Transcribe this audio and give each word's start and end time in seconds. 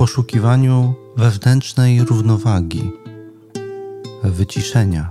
poszukiwaniu 0.00 0.94
wewnętrznej 1.16 2.04
równowagi, 2.04 2.92
wyciszenia, 4.24 5.10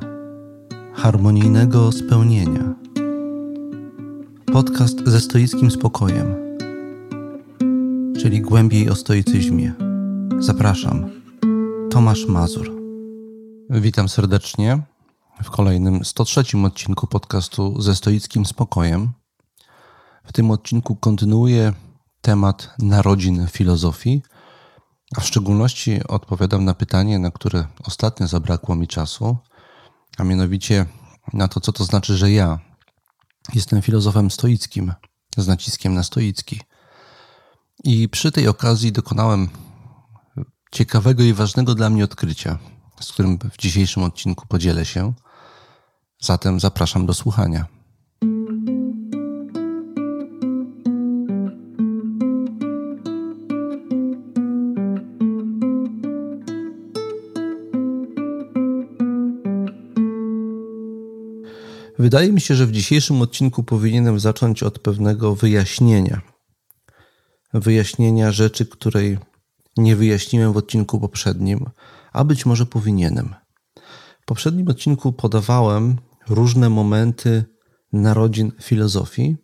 harmonijnego 0.93 1.91
spełnienia. 1.91 2.75
Podcast 4.53 4.97
ze 5.05 5.21
stoickim 5.21 5.71
spokojem, 5.71 6.35
czyli 8.21 8.41
głębiej 8.41 8.89
o 8.89 8.95
stoicyzmie. 8.95 9.73
Zapraszam, 10.39 11.09
Tomasz 11.91 12.25
Mazur. 12.25 12.71
Witam 13.69 14.09
serdecznie 14.09 14.79
w 15.43 15.49
kolejnym 15.49 16.05
103 16.05 16.43
odcinku 16.65 17.07
podcastu 17.07 17.81
ze 17.81 17.95
stoickim 17.95 18.45
spokojem. 18.45 19.09
W 20.23 20.31
tym 20.31 20.51
odcinku 20.51 20.95
kontynuuję 20.95 21.73
temat 22.21 22.75
narodzin 22.79 23.47
filozofii, 23.47 24.21
a 25.17 25.21
w 25.21 25.25
szczególności 25.25 26.07
odpowiadam 26.07 26.65
na 26.65 26.73
pytanie, 26.73 27.19
na 27.19 27.31
które 27.31 27.67
ostatnio 27.83 28.27
zabrakło 28.27 28.75
mi 28.75 28.87
czasu, 28.87 29.37
a 30.17 30.23
mianowicie 30.23 30.85
na 31.33 31.47
to, 31.47 31.59
co 31.59 31.71
to 31.71 31.83
znaczy, 31.83 32.17
że 32.17 32.31
ja 32.31 32.59
jestem 33.53 33.81
filozofem 33.81 34.31
stoickim, 34.31 34.93
z 35.37 35.47
naciskiem 35.47 35.93
na 35.93 36.03
stoicki. 36.03 36.61
I 37.83 38.09
przy 38.09 38.31
tej 38.31 38.47
okazji 38.47 38.91
dokonałem 38.91 39.49
ciekawego 40.71 41.23
i 41.23 41.33
ważnego 41.33 41.75
dla 41.75 41.89
mnie 41.89 42.03
odkrycia, 42.03 42.57
z 42.99 43.11
którym 43.11 43.39
w 43.51 43.57
dzisiejszym 43.57 44.03
odcinku 44.03 44.47
podzielę 44.47 44.85
się. 44.85 45.13
Zatem 46.21 46.59
zapraszam 46.59 47.05
do 47.05 47.13
słuchania. 47.13 47.78
Wydaje 62.09 62.31
mi 62.31 62.41
się, 62.41 62.55
że 62.55 62.65
w 62.65 62.71
dzisiejszym 62.71 63.21
odcinku 63.21 63.63
powinienem 63.63 64.19
zacząć 64.19 64.63
od 64.63 64.79
pewnego 64.79 65.35
wyjaśnienia. 65.35 66.21
Wyjaśnienia 67.53 68.31
rzeczy, 68.31 68.65
której 68.65 69.17
nie 69.77 69.95
wyjaśniłem 69.95 70.53
w 70.53 70.57
odcinku 70.57 70.99
poprzednim, 70.99 71.65
a 72.13 72.23
być 72.23 72.45
może 72.45 72.65
powinienem. 72.65 73.35
W 74.21 74.25
poprzednim 74.25 74.67
odcinku 74.67 75.13
podawałem 75.13 75.97
różne 76.29 76.69
momenty 76.69 77.45
narodzin 77.93 78.51
filozofii, 78.61 79.37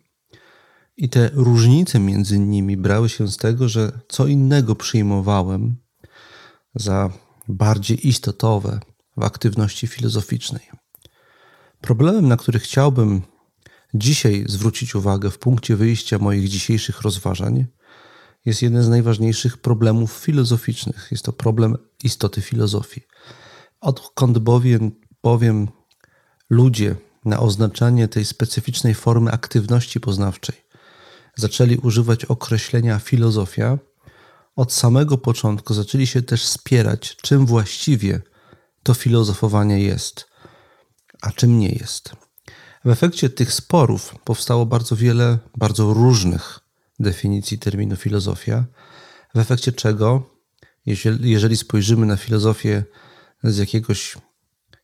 i 0.96 1.08
te 1.08 1.30
różnice 1.34 1.98
między 1.98 2.38
nimi 2.38 2.76
brały 2.76 3.08
się 3.08 3.28
z 3.28 3.36
tego, 3.36 3.68
że 3.68 4.00
co 4.08 4.26
innego 4.26 4.74
przyjmowałem 4.74 5.76
za 6.74 7.10
bardziej 7.48 8.08
istotowe 8.08 8.80
w 9.16 9.22
aktywności 9.22 9.86
filozoficznej. 9.86 10.85
Problemem, 11.80 12.28
na 12.28 12.36
który 12.36 12.58
chciałbym 12.58 13.22
dzisiaj 13.94 14.44
zwrócić 14.48 14.94
uwagę 14.94 15.30
w 15.30 15.38
punkcie 15.38 15.76
wyjścia 15.76 16.18
moich 16.18 16.48
dzisiejszych 16.48 17.02
rozważań, 17.02 17.66
jest 18.44 18.62
jeden 18.62 18.82
z 18.82 18.88
najważniejszych 18.88 19.58
problemów 19.58 20.12
filozoficznych. 20.12 21.08
Jest 21.10 21.24
to 21.24 21.32
problem 21.32 21.76
istoty 22.04 22.40
filozofii. 22.40 23.02
Odkąd 23.80 24.38
bowiem, 24.38 24.92
bowiem 25.22 25.68
ludzie 26.50 26.96
na 27.24 27.40
oznaczenie 27.40 28.08
tej 28.08 28.24
specyficznej 28.24 28.94
formy 28.94 29.32
aktywności 29.32 30.00
poznawczej 30.00 30.66
zaczęli 31.36 31.76
używać 31.76 32.24
określenia 32.24 32.98
filozofia, 32.98 33.78
od 34.56 34.72
samego 34.72 35.18
początku 35.18 35.74
zaczęli 35.74 36.06
się 36.06 36.22
też 36.22 36.44
spierać, 36.44 37.16
czym 37.16 37.46
właściwie 37.46 38.22
to 38.82 38.94
filozofowanie 38.94 39.80
jest 39.80 40.26
a 41.22 41.32
czym 41.32 41.58
nie 41.58 41.68
jest. 41.68 42.10
W 42.84 42.88
efekcie 42.88 43.30
tych 43.30 43.52
sporów 43.52 44.14
powstało 44.24 44.66
bardzo 44.66 44.96
wiele 44.96 45.38
bardzo 45.56 45.94
różnych 45.94 46.60
definicji 47.00 47.58
terminu 47.58 47.96
filozofia, 47.96 48.64
w 49.34 49.38
efekcie 49.38 49.72
czego, 49.72 50.30
jeżeli, 50.86 51.56
spojrzymy 51.56 52.06
na 52.06 52.16
filozofię 52.16 52.84
z 53.44 53.58
jakiegoś 53.58 54.16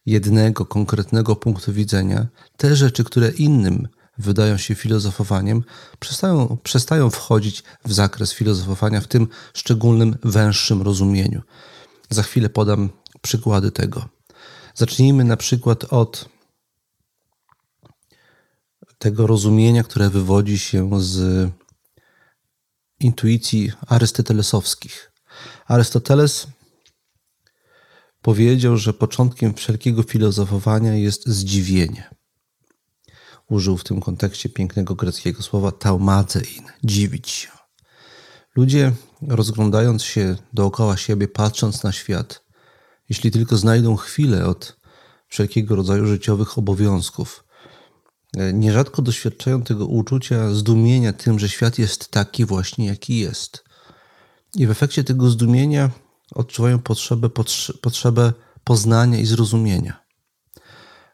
jednego, 0.07 0.67
konkretnego 0.67 1.37
punktu 1.37 1.73
widzenia, 1.73 2.27
te 2.57 2.77
rzeczy, 2.77 3.05
które 3.05 3.31
innym 3.31 3.89
wydają 4.19 4.57
się 4.57 4.75
filozofowaniem, 4.75 5.65
przestają, 5.99 6.59
przestają 6.63 7.11
wchodzić 7.11 7.63
w 7.85 7.93
zakres 7.93 8.33
filozofowania 8.33 9.01
w 9.01 9.07
tym 9.07 9.29
szczególnym, 9.55 10.17
węższym 10.25 10.83
rozumieniu. 10.83 11.43
Za 12.11 12.23
chwilę 12.23 12.49
podam 12.49 12.91
przykłady 13.23 13.71
tego. 13.71 14.09
Zacznijmy 14.75 15.25
na 15.25 15.37
przykład 15.37 15.85
od 15.85 16.29
tego 18.99 19.27
rozumienia, 19.27 19.83
które 19.83 20.11
wywodzi 20.11 20.59
się 20.59 21.03
z 21.03 21.51
intuicji 23.01 23.73
arystotelesowskich. 23.87 25.13
Arystoteles 25.67 26.47
powiedział, 28.23 28.77
że 28.77 28.93
początkiem 28.93 29.55
wszelkiego 29.55 30.03
filozofowania 30.03 30.95
jest 30.95 31.29
zdziwienie. 31.29 32.11
Użył 33.49 33.77
w 33.77 33.85
tym 33.85 34.01
kontekście 34.01 34.49
pięknego 34.49 34.95
greckiego 34.95 35.43
słowa 35.43 35.73
taumazein, 35.73 36.65
dziwić 36.85 37.31
się. 37.31 37.49
Ludzie, 38.57 38.93
rozglądając 39.29 40.03
się 40.03 40.37
dookoła 40.53 40.97
siebie, 40.97 41.29
patrząc 41.29 41.83
na 41.83 41.93
świat, 41.93 42.42
jeśli 43.09 43.31
tylko 43.31 43.57
znajdą 43.57 43.97
chwilę 43.97 44.47
od 44.47 44.77
wszelkiego 45.29 45.77
rodzaju 45.77 46.07
życiowych 46.07 46.59
obowiązków, 46.59 47.45
E, 48.37 48.53
nierzadko 48.53 49.03
doświadczają 49.03 49.63
tego 49.63 49.87
uczucia 49.87 50.51
zdumienia 50.51 51.13
tym, 51.13 51.39
że 51.39 51.49
świat 51.49 51.79
jest 51.79 52.09
taki 52.09 52.45
właśnie, 52.45 52.87
jaki 52.87 53.19
jest. 53.19 53.65
I 54.57 54.67
w 54.67 54.71
efekcie 54.71 55.05
tego 55.05 55.31
zdumienia 55.31 55.91
odczuwają 56.35 56.79
potrzebę, 56.79 57.29
potrzebę 57.81 58.33
poznania 58.65 59.19
i 59.19 59.27
zrozumienia. 59.27 60.03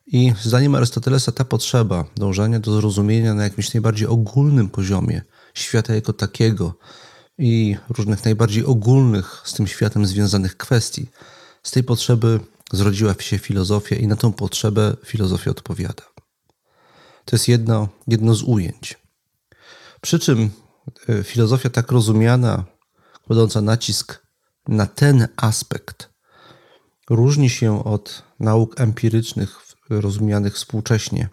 I 0.06 0.32
zdaniem 0.42 0.74
Arystotelesa 0.74 1.32
ta 1.32 1.44
potrzeba 1.44 2.04
dążenia 2.16 2.60
do 2.60 2.80
zrozumienia 2.80 3.34
na 3.34 3.42
jakimś 3.42 3.74
najbardziej 3.74 4.08
ogólnym 4.08 4.68
poziomie 4.68 5.22
świata 5.54 5.94
jako 5.94 6.12
takiego 6.12 6.74
i 7.38 7.76
różnych 7.88 8.24
najbardziej 8.24 8.64
ogólnych 8.64 9.42
z 9.44 9.52
tym 9.52 9.66
światem 9.66 10.06
związanych 10.06 10.56
kwestii, 10.56 11.08
z 11.62 11.70
tej 11.70 11.84
potrzeby 11.84 12.40
zrodziła 12.72 13.14
się 13.20 13.38
filozofia 13.38 13.96
i 13.96 14.06
na 14.06 14.16
tą 14.16 14.32
potrzebę 14.32 14.96
filozofia 15.04 15.50
odpowiada. 15.50 16.02
To 17.24 17.36
jest 17.36 17.48
jedno, 17.48 17.88
jedno 18.06 18.34
z 18.34 18.42
ujęć. 18.42 18.98
Przy 20.00 20.18
czym 20.18 20.50
e, 21.08 21.24
filozofia 21.24 21.70
tak 21.70 21.92
rozumiana, 21.92 22.64
kładąca 23.26 23.60
nacisk 23.60 24.26
na 24.68 24.86
ten 24.86 25.28
aspekt, 25.36 26.10
różni 27.10 27.50
się 27.50 27.84
od 27.84 28.22
nauk 28.40 28.80
empirycznych 28.80 29.60
rozumianych 29.90 30.54
współcześnie 30.54 31.28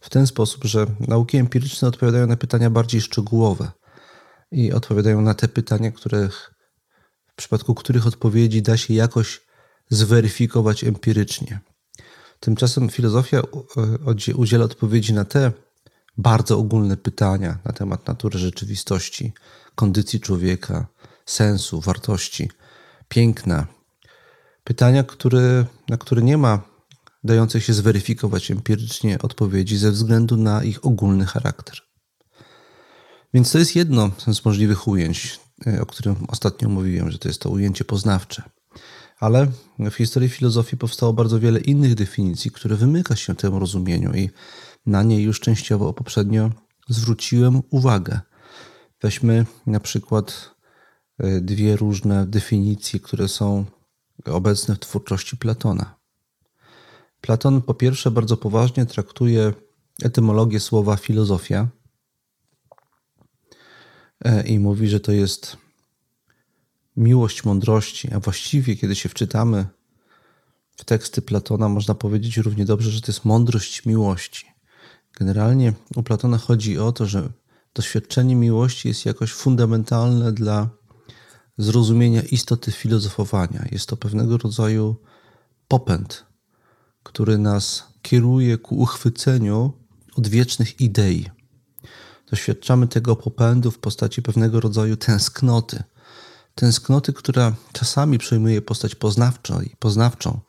w 0.00 0.10
ten 0.10 0.26
sposób, 0.26 0.64
że 0.64 0.86
nauki 1.00 1.36
empiryczne 1.36 1.88
odpowiadają 1.88 2.26
na 2.26 2.36
pytania 2.36 2.70
bardziej 2.70 3.00
szczegółowe 3.00 3.70
i 4.52 4.72
odpowiadają 4.72 5.20
na 5.20 5.34
te 5.34 5.48
pytania, 5.48 5.92
których, 5.92 6.49
w 7.32 7.36
przypadku 7.36 7.74
których 7.74 8.06
odpowiedzi 8.06 8.62
da 8.62 8.76
się 8.76 8.94
jakoś 8.94 9.40
zweryfikować 9.88 10.84
empirycznie. 10.84 11.60
Tymczasem 12.40 12.88
filozofia 12.88 13.38
e, 13.38 14.34
udziela 14.34 14.64
odpowiedzi 14.64 15.12
na 15.12 15.24
te 15.24 15.52
bardzo 16.18 16.58
ogólne 16.58 16.96
pytania 16.96 17.58
na 17.64 17.72
temat 17.72 18.06
natury 18.06 18.38
rzeczywistości, 18.38 19.32
kondycji 19.74 20.20
człowieka, 20.20 20.86
sensu, 21.26 21.80
wartości, 21.80 22.50
piękna. 23.08 23.66
Pytania, 24.64 25.04
które, 25.04 25.64
na 25.88 25.96
które 25.96 26.22
nie 26.22 26.38
ma 26.38 26.62
dających 27.24 27.64
się 27.64 27.74
zweryfikować 27.74 28.50
empirycznie 28.50 29.18
odpowiedzi 29.22 29.76
ze 29.76 29.90
względu 29.90 30.36
na 30.36 30.64
ich 30.64 30.84
ogólny 30.84 31.26
charakter. 31.26 31.76
Więc 33.34 33.52
to 33.52 33.58
jest 33.58 33.76
jedno 33.76 34.10
z 34.32 34.44
możliwych 34.44 34.88
ujęć, 34.88 35.40
o 35.80 35.86
którym 35.86 36.16
ostatnio 36.28 36.68
mówiłem, 36.68 37.10
że 37.10 37.18
to 37.18 37.28
jest 37.28 37.40
to 37.40 37.50
ujęcie 37.50 37.84
poznawcze. 37.84 38.42
Ale 39.20 39.46
w 39.78 39.94
historii 39.94 40.28
filozofii 40.28 40.76
powstało 40.76 41.12
bardzo 41.12 41.40
wiele 41.40 41.60
innych 41.60 41.94
definicji, 41.94 42.50
które 42.50 42.76
wymyka 42.76 43.16
się 43.16 43.34
temu 43.34 43.58
rozumieniu 43.58 44.14
i 44.14 44.30
na 44.86 45.02
nie 45.02 45.22
już 45.22 45.40
częściowo 45.40 45.92
poprzednio 45.92 46.50
zwróciłem 46.88 47.62
uwagę. 47.70 48.20
Weźmy 49.02 49.46
na 49.66 49.80
przykład 49.80 50.50
e, 51.18 51.40
dwie 51.40 51.76
różne 51.76 52.26
definicje, 52.26 53.00
które 53.00 53.28
są 53.28 53.64
obecne 54.24 54.74
w 54.74 54.78
twórczości 54.78 55.36
Platona. 55.36 56.00
Platon 57.20 57.62
po 57.62 57.74
pierwsze 57.74 58.10
bardzo 58.10 58.36
poważnie 58.36 58.86
traktuje 58.86 59.52
etymologię 60.02 60.60
słowa 60.60 60.96
filozofia 60.96 61.68
i 64.46 64.58
mówi, 64.58 64.88
że 64.88 65.00
to 65.00 65.12
jest 65.12 65.56
miłość 66.96 67.44
mądrości, 67.44 68.12
a 68.12 68.20
właściwie 68.20 68.76
kiedy 68.76 68.94
się 68.94 69.08
wczytamy 69.08 69.66
w 70.76 70.84
teksty 70.84 71.22
Platona, 71.22 71.68
można 71.68 71.94
powiedzieć 71.94 72.36
równie 72.36 72.64
dobrze, 72.64 72.90
że 72.90 73.00
to 73.00 73.12
jest 73.12 73.24
mądrość 73.24 73.86
miłości. 73.86 74.46
Generalnie 75.18 75.72
u 75.96 76.02
Platona 76.02 76.38
chodzi 76.38 76.78
o 76.78 76.92
to, 76.92 77.06
że 77.06 77.28
doświadczenie 77.74 78.36
miłości 78.36 78.88
jest 78.88 79.06
jakoś 79.06 79.32
fundamentalne 79.32 80.32
dla 80.32 80.70
zrozumienia 81.58 82.22
istoty 82.22 82.72
filozofowania. 82.72 83.64
Jest 83.72 83.88
to 83.88 83.96
pewnego 83.96 84.38
rodzaju 84.38 84.96
popęd, 85.68 86.26
który 87.02 87.38
nas 87.38 87.84
kieruje 88.02 88.58
ku 88.58 88.78
uchwyceniu 88.78 89.72
odwiecznych 90.16 90.80
idei. 90.80 91.30
Doświadczamy 92.30 92.86
tego 92.86 93.16
popędu 93.16 93.70
w 93.70 93.78
postaci 93.78 94.22
pewnego 94.22 94.60
rodzaju 94.60 94.96
tęsknoty. 94.96 95.82
Tęsknoty, 96.54 97.12
która 97.12 97.54
czasami 97.72 98.18
przyjmuje 98.18 98.62
postać 98.62 98.94
poznawczą, 98.94 99.60
poznawczą, 99.78 100.40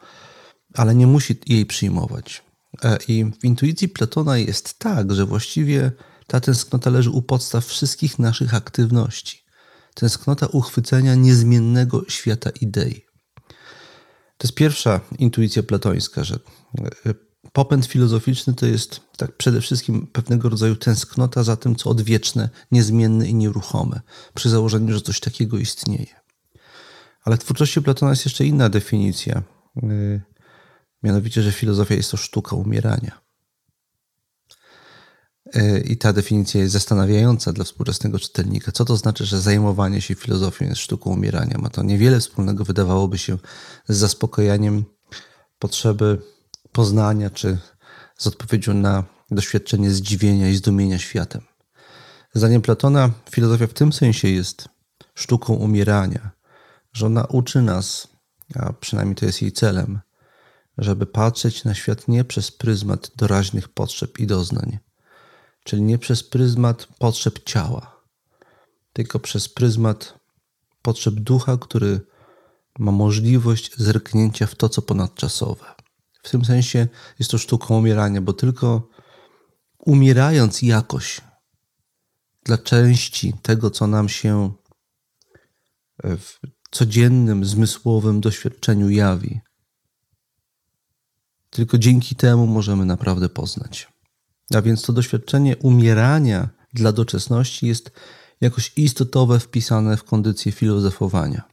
ale 0.74 0.96
nie 0.96 1.08
musi 1.08 1.40
jej 1.48 1.66
przyjmować. 1.66 2.44
E, 2.84 2.98
I 3.08 3.26
w 3.26 3.44
intuicji 3.44 3.90
Platona 3.90 4.38
jest 4.38 4.80
tak, 4.80 5.12
że 5.12 5.26
właściwie 5.26 5.92
ta 6.28 6.40
tęsknota 6.40 6.90
leży 6.90 7.10
u 7.10 7.22
podstaw 7.22 7.66
wszystkich 7.66 8.20
naszych 8.20 8.54
aktywności. 8.54 9.44
Tęsknota 9.94 10.48
uchwycenia 10.48 11.16
niezmiennego 11.16 12.04
świata 12.10 12.50
idei. 12.62 13.06
To 14.38 14.48
jest 14.48 14.56
pierwsza 14.56 15.02
intuicja 15.20 15.64
platońska, 15.64 16.24
że 16.24 16.40
e, 17.06 17.14
popęd 17.54 17.86
filozoficzny 17.86 18.54
to 18.54 18.66
jest 18.66 19.02
tak 19.18 19.38
przede 19.38 19.62
wszystkim 19.62 20.08
pewnego 20.08 20.50
rodzaju 20.50 20.76
tęsknota 20.76 21.44
za 21.44 21.56
tym, 21.56 21.76
co 21.76 21.90
odwieczne, 21.90 22.50
niezmienne 22.72 23.28
i 23.28 23.34
nieruchome, 23.34 24.02
przy 24.34 24.50
założeniu, 24.50 24.94
że 24.94 25.02
coś 25.02 25.20
takiego 25.20 25.58
istnieje. 25.58 26.22
Ale 27.24 27.38
w 27.38 27.40
twórczości 27.40 27.82
Platona 27.82 28.12
jest 28.12 28.26
jeszcze 28.26 28.46
inna 28.46 28.70
definicja, 28.70 29.44
e, 29.84 30.22
mianowicie, 31.04 31.42
że 31.42 31.52
filozofia 31.52 31.96
jest 31.96 32.12
to 32.12 32.18
sztuka 32.18 32.56
umierania. 32.56 33.22
E, 35.54 35.80
I 35.80 35.98
ta 35.98 36.14
definicja 36.14 36.62
jest 36.62 36.74
zastanawiająca 36.74 37.54
dla 37.54 37.64
współczesnego 37.64 38.20
czytelnika. 38.20 38.72
Co 38.72 38.86
to 38.86 38.98
znaczy, 38.98 39.26
że 39.26 39.42
zajmowanie 39.42 40.02
się 40.02 40.16
filozofią 40.16 40.66
jest 40.66 40.82
sztuką 40.82 41.10
umierania? 41.10 41.58
Ma 41.58 41.70
to 41.70 41.84
niewiele 41.84 42.20
wspólnego, 42.20 42.66
wydawałoby 42.66 43.18
się, 43.18 43.38
z 43.88 43.98
zaspokajaniem 43.98 44.86
potrzeby 45.60 46.22
poznania, 46.72 47.30
czy 47.30 47.58
z 48.18 48.28
odpowiedzią 48.28 48.74
na 48.74 49.04
doświadczenie 49.32 49.92
zdziwienia 49.92 50.50
i 50.50 50.56
zdumienia 50.56 51.00
światem. 51.00 51.42
Zdaniem 52.34 52.62
Platona, 52.62 53.10
filozofia 53.32 53.68
w 53.68 53.74
tym 53.74 53.94
sensie 53.94 54.28
jest 54.28 54.70
sztuką 55.16 55.54
umierania, 55.54 56.32
że 56.94 57.06
ona 57.06 57.26
uczy 57.26 57.62
nas, 57.62 58.08
a 58.56 58.74
przynajmniej 58.74 59.16
to 59.16 59.26
jest 59.26 59.42
jej 59.42 59.52
celem, 59.52 60.00
żeby 60.78 61.06
patrzeć 61.06 61.64
na 61.64 61.74
świat 61.74 62.08
nie 62.08 62.24
przez 62.24 62.52
pryzmat 62.52 63.12
doraźnych 63.16 63.70
potrzeb 63.70 64.20
i 64.20 64.28
doznań, 64.28 64.80
czyli 65.64 65.82
nie 65.82 65.98
przez 65.98 66.24
pryzmat 66.24 66.88
potrzeb 67.00 67.44
ciała, 67.44 68.02
tylko 68.94 69.20
przez 69.20 69.50
pryzmat 69.50 70.20
potrzeb 70.82 71.14
ducha, 71.14 71.58
który 71.58 72.00
ma 72.80 72.92
możliwość 72.92 73.78
zerknięcia 73.78 74.48
w 74.48 74.56
to, 74.56 74.70
co 74.70 74.82
ponadczasowe. 74.82 75.66
W 76.24 76.30
tym 76.30 76.46
sensie 76.46 76.88
jest 77.20 77.32
to 77.32 77.38
sztuką 77.38 77.78
umierania, 77.78 78.22
bo 78.22 78.34
tylko 78.34 78.90
umierając 79.80 80.62
jakoś 80.62 81.22
dla 82.46 82.58
części 82.58 83.34
tego, 83.42 83.72
co 83.72 83.88
nam 83.88 84.10
się 84.10 84.52
w 86.04 86.40
codziennym, 86.72 87.46
zmysłowym 87.46 88.22
doświadczeniu 88.22 88.90
jawi, 88.90 89.42
tylko 91.50 91.78
dzięki 91.78 92.16
temu 92.16 92.48
możemy 92.48 92.86
naprawdę 92.86 93.30
poznać. 93.30 93.88
A 94.56 94.62
więc 94.62 94.82
to 94.82 94.94
doświadczenie 94.94 95.58
umierania 95.58 96.50
dla 96.74 96.92
doczesności 96.92 97.68
jest 97.68 97.92
jakoś 98.42 98.72
istotowe 98.76 99.40
wpisane 99.40 99.98
w 99.98 100.04
kondycję 100.04 100.52
filozofowania. 100.52 101.44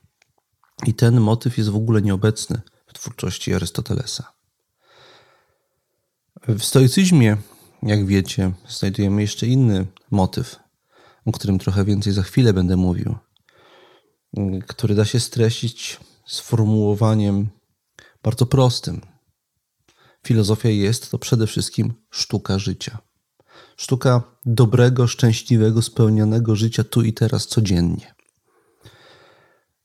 I 0.87 0.95
ten 0.95 1.21
motyw 1.21 1.59
jest 1.59 1.71
w 1.71 1.77
ogóle 1.77 2.03
nieobecny 2.03 2.61
w 2.87 2.93
twórczości 2.93 3.55
Arystotelesa. 3.55 4.38
W 6.49 6.65
stoicyzmie, 6.65 7.37
jak 7.83 8.07
wiecie, 8.07 8.53
znajdujemy 8.69 9.23
jeszcze 9.23 9.47
inny 9.47 9.87
motyw, 10.11 10.57
o 11.27 11.33
którym 11.33 11.59
trochę 11.59 11.85
więcej 11.85 12.13
za 12.13 12.23
chwilę 12.23 12.53
będę 12.53 12.77
mówił, 12.77 13.17
który 14.67 14.95
da 14.95 15.05
się 15.05 15.21
streścić 15.21 16.01
sformułowaniem 16.27 17.49
bardzo 18.23 18.47
prostym. 18.47 19.01
Filozofia 20.27 20.69
jest 20.69 21.11
to 21.11 21.19
przede 21.19 21.47
wszystkim 21.47 21.95
sztuka 22.11 22.59
życia. 22.59 22.99
Sztuka 23.77 24.23
dobrego, 24.47 25.07
szczęśliwego, 25.07 25.83
spełnionego 25.83 26.57
życia 26.57 26.85
tu 26.85 27.03
i 27.03 27.13
teraz 27.13 27.47
codziennie. 27.47 28.15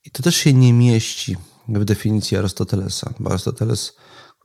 I 0.04 0.10
to 0.10 0.22
też 0.22 0.36
się 0.36 0.52
nie 0.52 0.72
mieści 0.72 1.36
w 1.68 1.84
definicji 1.84 2.36
Arystotelesa, 2.36 3.14
bo 3.20 3.30
Arystoteles 3.30 3.92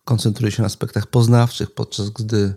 koncentruje 0.10 0.52
się 0.52 0.62
na 0.62 0.66
aspektach 0.66 1.08
poznawczych, 1.08 1.74
podczas 1.74 2.10
gdy 2.10 2.56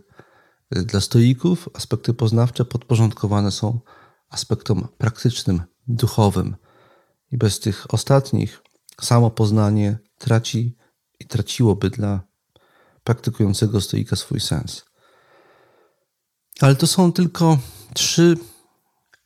y, 0.76 0.82
dla 0.82 1.00
stoików 1.00 1.68
aspekty 1.74 2.14
poznawcze 2.14 2.64
podporządkowane 2.64 3.50
są 3.50 3.80
aspektom 4.28 4.88
praktycznym, 4.98 5.62
duchowym. 5.86 6.56
I 7.32 7.36
bez 7.36 7.60
tych 7.60 7.94
ostatnich 7.94 8.62
samo 9.00 9.30
poznanie 9.30 9.98
traci 10.18 10.76
i 11.20 11.26
traciłoby 11.26 11.90
dla 11.90 12.20
praktykującego 13.04 13.80
stoika 13.80 14.16
swój 14.16 14.40
sens. 14.40 14.84
Ale 16.60 16.76
to 16.76 16.86
są 16.86 17.12
tylko 17.12 17.58
trzy 17.94 18.36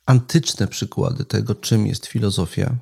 antyczne 0.05 0.67
przykłady 0.67 1.25
tego, 1.25 1.55
czym 1.55 1.87
jest 1.87 2.05
filozofia. 2.05 2.75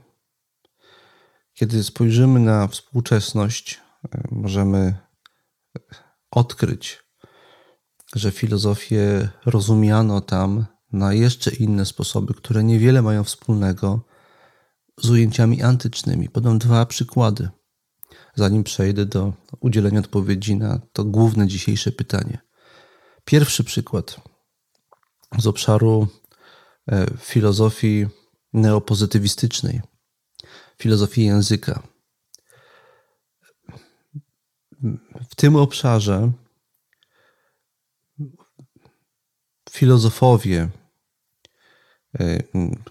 Kiedy 1.54 1.84
spojrzymy 1.84 2.40
na 2.40 2.68
współczesność, 2.68 3.82
y, 4.06 4.10
możemy 4.32 5.05
odkryć, 6.32 7.04
że 8.16 8.32
filozofię 8.32 9.30
rozumiano 9.46 10.22
tam 10.22 10.66
na 10.92 11.14
jeszcze 11.14 11.52
inne 11.52 11.86
sposoby, 11.86 12.34
które 12.34 12.64
niewiele 12.64 13.02
mają 13.02 13.24
wspólnego 13.24 14.06
z 14.98 15.10
ujęciami 15.10 15.64
antycznymi. 15.64 16.30
Podam 16.30 16.60
dwa 16.60 16.86
przykłady, 16.86 17.50
zanim 18.36 18.64
przejdę 18.64 19.06
do 19.06 19.34
udzielenia 19.60 20.00
odpowiedzi 20.00 20.56
na 20.56 20.80
to 20.94 21.04
główne 21.04 21.48
dzisiejsze 21.48 21.92
pytanie. 21.92 22.38
Pierwszy 23.26 23.64
przykład 23.64 24.22
z 25.38 25.48
obszaru 25.48 26.08
e, 26.92 27.06
filozofii 27.20 28.08
neopozytywistycznej, 28.54 29.82
filozofii 30.78 31.26
języka 31.26 31.95
w 35.30 35.36
tym 35.36 35.56
obszarze 35.56 36.32
filozofowie, 39.70 40.70
e, 42.20 42.44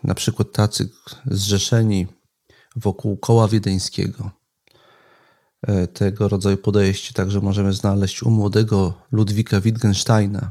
na 0.05 0.15
przykład 0.15 0.53
tacy 0.53 0.91
zrzeszeni 1.27 2.07
wokół 2.77 3.17
koła 3.17 3.49
wiedeńskiego, 3.49 4.31
e, 5.63 5.87
tego 5.87 6.29
rodzaju 6.29 6.57
podejście 6.57 7.15
także 7.15 7.41
możemy 7.41 7.73
znaleźć 7.73 8.23
u 8.23 8.31
młodego 8.31 9.03
Ludwika 9.13 9.61
Wittgensteina. 9.61 10.51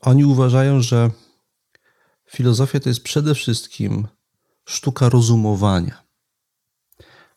Oni 0.00 0.24
uważają, 0.24 0.80
że 0.80 1.10
filozofia 2.30 2.80
to 2.80 2.88
jest 2.88 3.02
przede 3.02 3.34
wszystkim 3.34 4.08
sztuka 4.64 5.08
rozumowania 5.08 6.04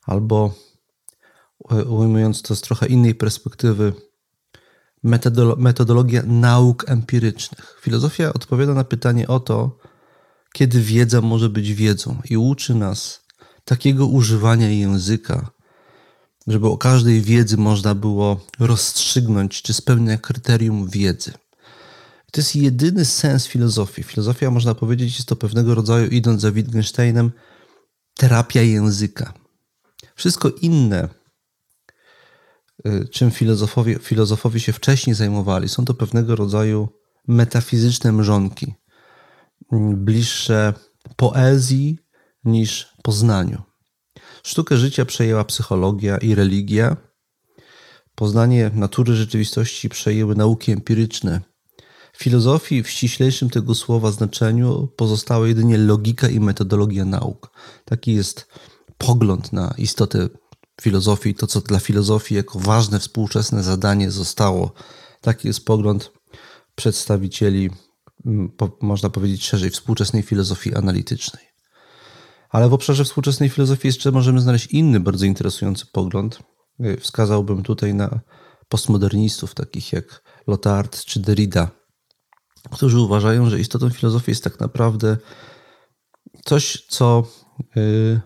albo 0.02 0.54
ujmując 1.90 2.42
to 2.42 2.56
z 2.56 2.62
trochę 2.62 2.88
innej 2.88 3.16
perspektywy, 3.16 3.94
metodologia 5.58 6.24
nauk 6.26 6.90
empirycznych. 6.90 7.80
Filozofia 7.82 8.34
odpowiada 8.34 8.74
na 8.74 8.84
pytanie 8.84 9.28
o 9.28 9.40
to, 9.40 9.78
kiedy 10.54 10.82
wiedza 10.82 11.22
może 11.22 11.50
być 11.50 11.74
wiedzą 11.74 12.22
i 12.30 12.38
uczy 12.38 12.76
nas 12.76 13.26
takiego 13.66 14.08
używania 14.08 14.70
języka, 14.70 15.50
żeby 16.48 16.68
o 16.68 16.78
każdej 16.78 17.22
wiedzy 17.22 17.58
można 17.58 17.96
było 17.96 18.46
rozstrzygnąć, 18.60 19.62
czy 19.62 19.74
spełnia 19.74 20.18
kryterium 20.18 20.90
wiedzy. 20.90 21.32
To 22.32 22.42
jest 22.42 22.56
jedyny 22.56 23.06
sens 23.06 23.48
filozofii. 23.48 24.04
Filozofia, 24.04 24.52
można 24.52 24.76
powiedzieć, 24.76 25.16
jest 25.16 25.30
to 25.30 25.36
pewnego 25.36 25.76
rodzaju, 25.76 26.08
idąc 26.10 26.42
za 26.42 26.52
Wittgensteinem, 26.52 27.32
terapia 28.14 28.62
języka. 28.62 29.34
Wszystko 30.16 30.50
inne 30.50 31.10
czym 33.12 33.32
filozofowie, 33.32 34.00
filozofowie 34.00 34.60
się 34.60 34.74
wcześniej 34.74 35.16
zajmowali. 35.16 35.70
Są 35.70 35.86
to 35.86 35.94
pewnego 35.94 36.36
rodzaju 36.36 36.90
metafizyczne 37.28 38.12
mrzonki, 38.12 38.74
mm, 39.72 40.06
bliższe 40.06 40.74
poezji 41.16 42.00
niż 42.44 42.94
poznaniu. 43.04 43.62
Sztukę 44.44 44.78
życia 44.78 45.06
przejęła 45.06 45.44
psychologia 45.44 46.18
i 46.18 46.36
religia. 46.36 46.98
Poznanie 48.16 48.72
natury 48.74 49.16
rzeczywistości 49.16 49.90
przejęły 49.90 50.36
nauki 50.36 50.72
empiryczne. 50.72 51.42
Filozofii 52.18 52.84
w 52.84 52.90
ściślejszym 52.90 53.50
tego 53.50 53.76
słowa 53.76 54.12
znaczeniu 54.12 54.88
pozostała 54.96 55.48
jedynie 55.48 55.78
logika 55.78 56.30
i 56.30 56.40
metodologia 56.40 57.06
nauk. 57.06 57.52
Taki 57.86 58.14
jest 58.14 58.48
pogląd 58.98 59.54
na 59.54 59.74
istotę 59.78 60.30
filozofii, 60.82 61.36
to 61.36 61.48
co 61.48 61.62
dla 61.62 61.80
filozofii 61.80 62.36
jako 62.36 62.60
ważne 62.60 63.00
współczesne 63.00 63.64
zadanie 63.64 64.12
zostało. 64.12 64.74
Taki 65.22 65.48
jest 65.48 65.66
pogląd 65.66 66.12
przedstawicieli, 66.76 67.70
można 68.82 69.10
powiedzieć 69.10 69.46
szerzej, 69.46 69.70
współczesnej 69.70 70.24
filozofii 70.24 70.76
analitycznej. 70.76 71.44
Ale 72.50 72.70
w 72.70 72.74
obszarze 72.74 73.06
współczesnej 73.06 73.50
filozofii 73.50 73.88
jeszcze 73.88 74.12
możemy 74.12 74.40
znaleźć 74.40 74.68
inny 74.68 75.00
bardzo 75.00 75.26
interesujący 75.26 75.86
pogląd. 75.92 76.40
Y, 76.86 76.98
wskazałbym 76.98 77.64
tutaj 77.64 77.94
na 77.94 78.20
postmodernistów, 78.70 79.54
takich 79.54 79.94
jak 79.94 80.24
Lotard 80.48 81.06
czy 81.06 81.20
Derrida, 81.20 81.72
którzy 82.72 83.00
uważają, 83.00 83.50
że 83.50 83.60
istotą 83.60 83.90
filozofii 83.90 84.32
jest 84.32 84.44
tak 84.44 84.60
naprawdę 84.60 85.18
coś, 86.46 86.86
co 86.90 87.24
yy, 87.76 88.22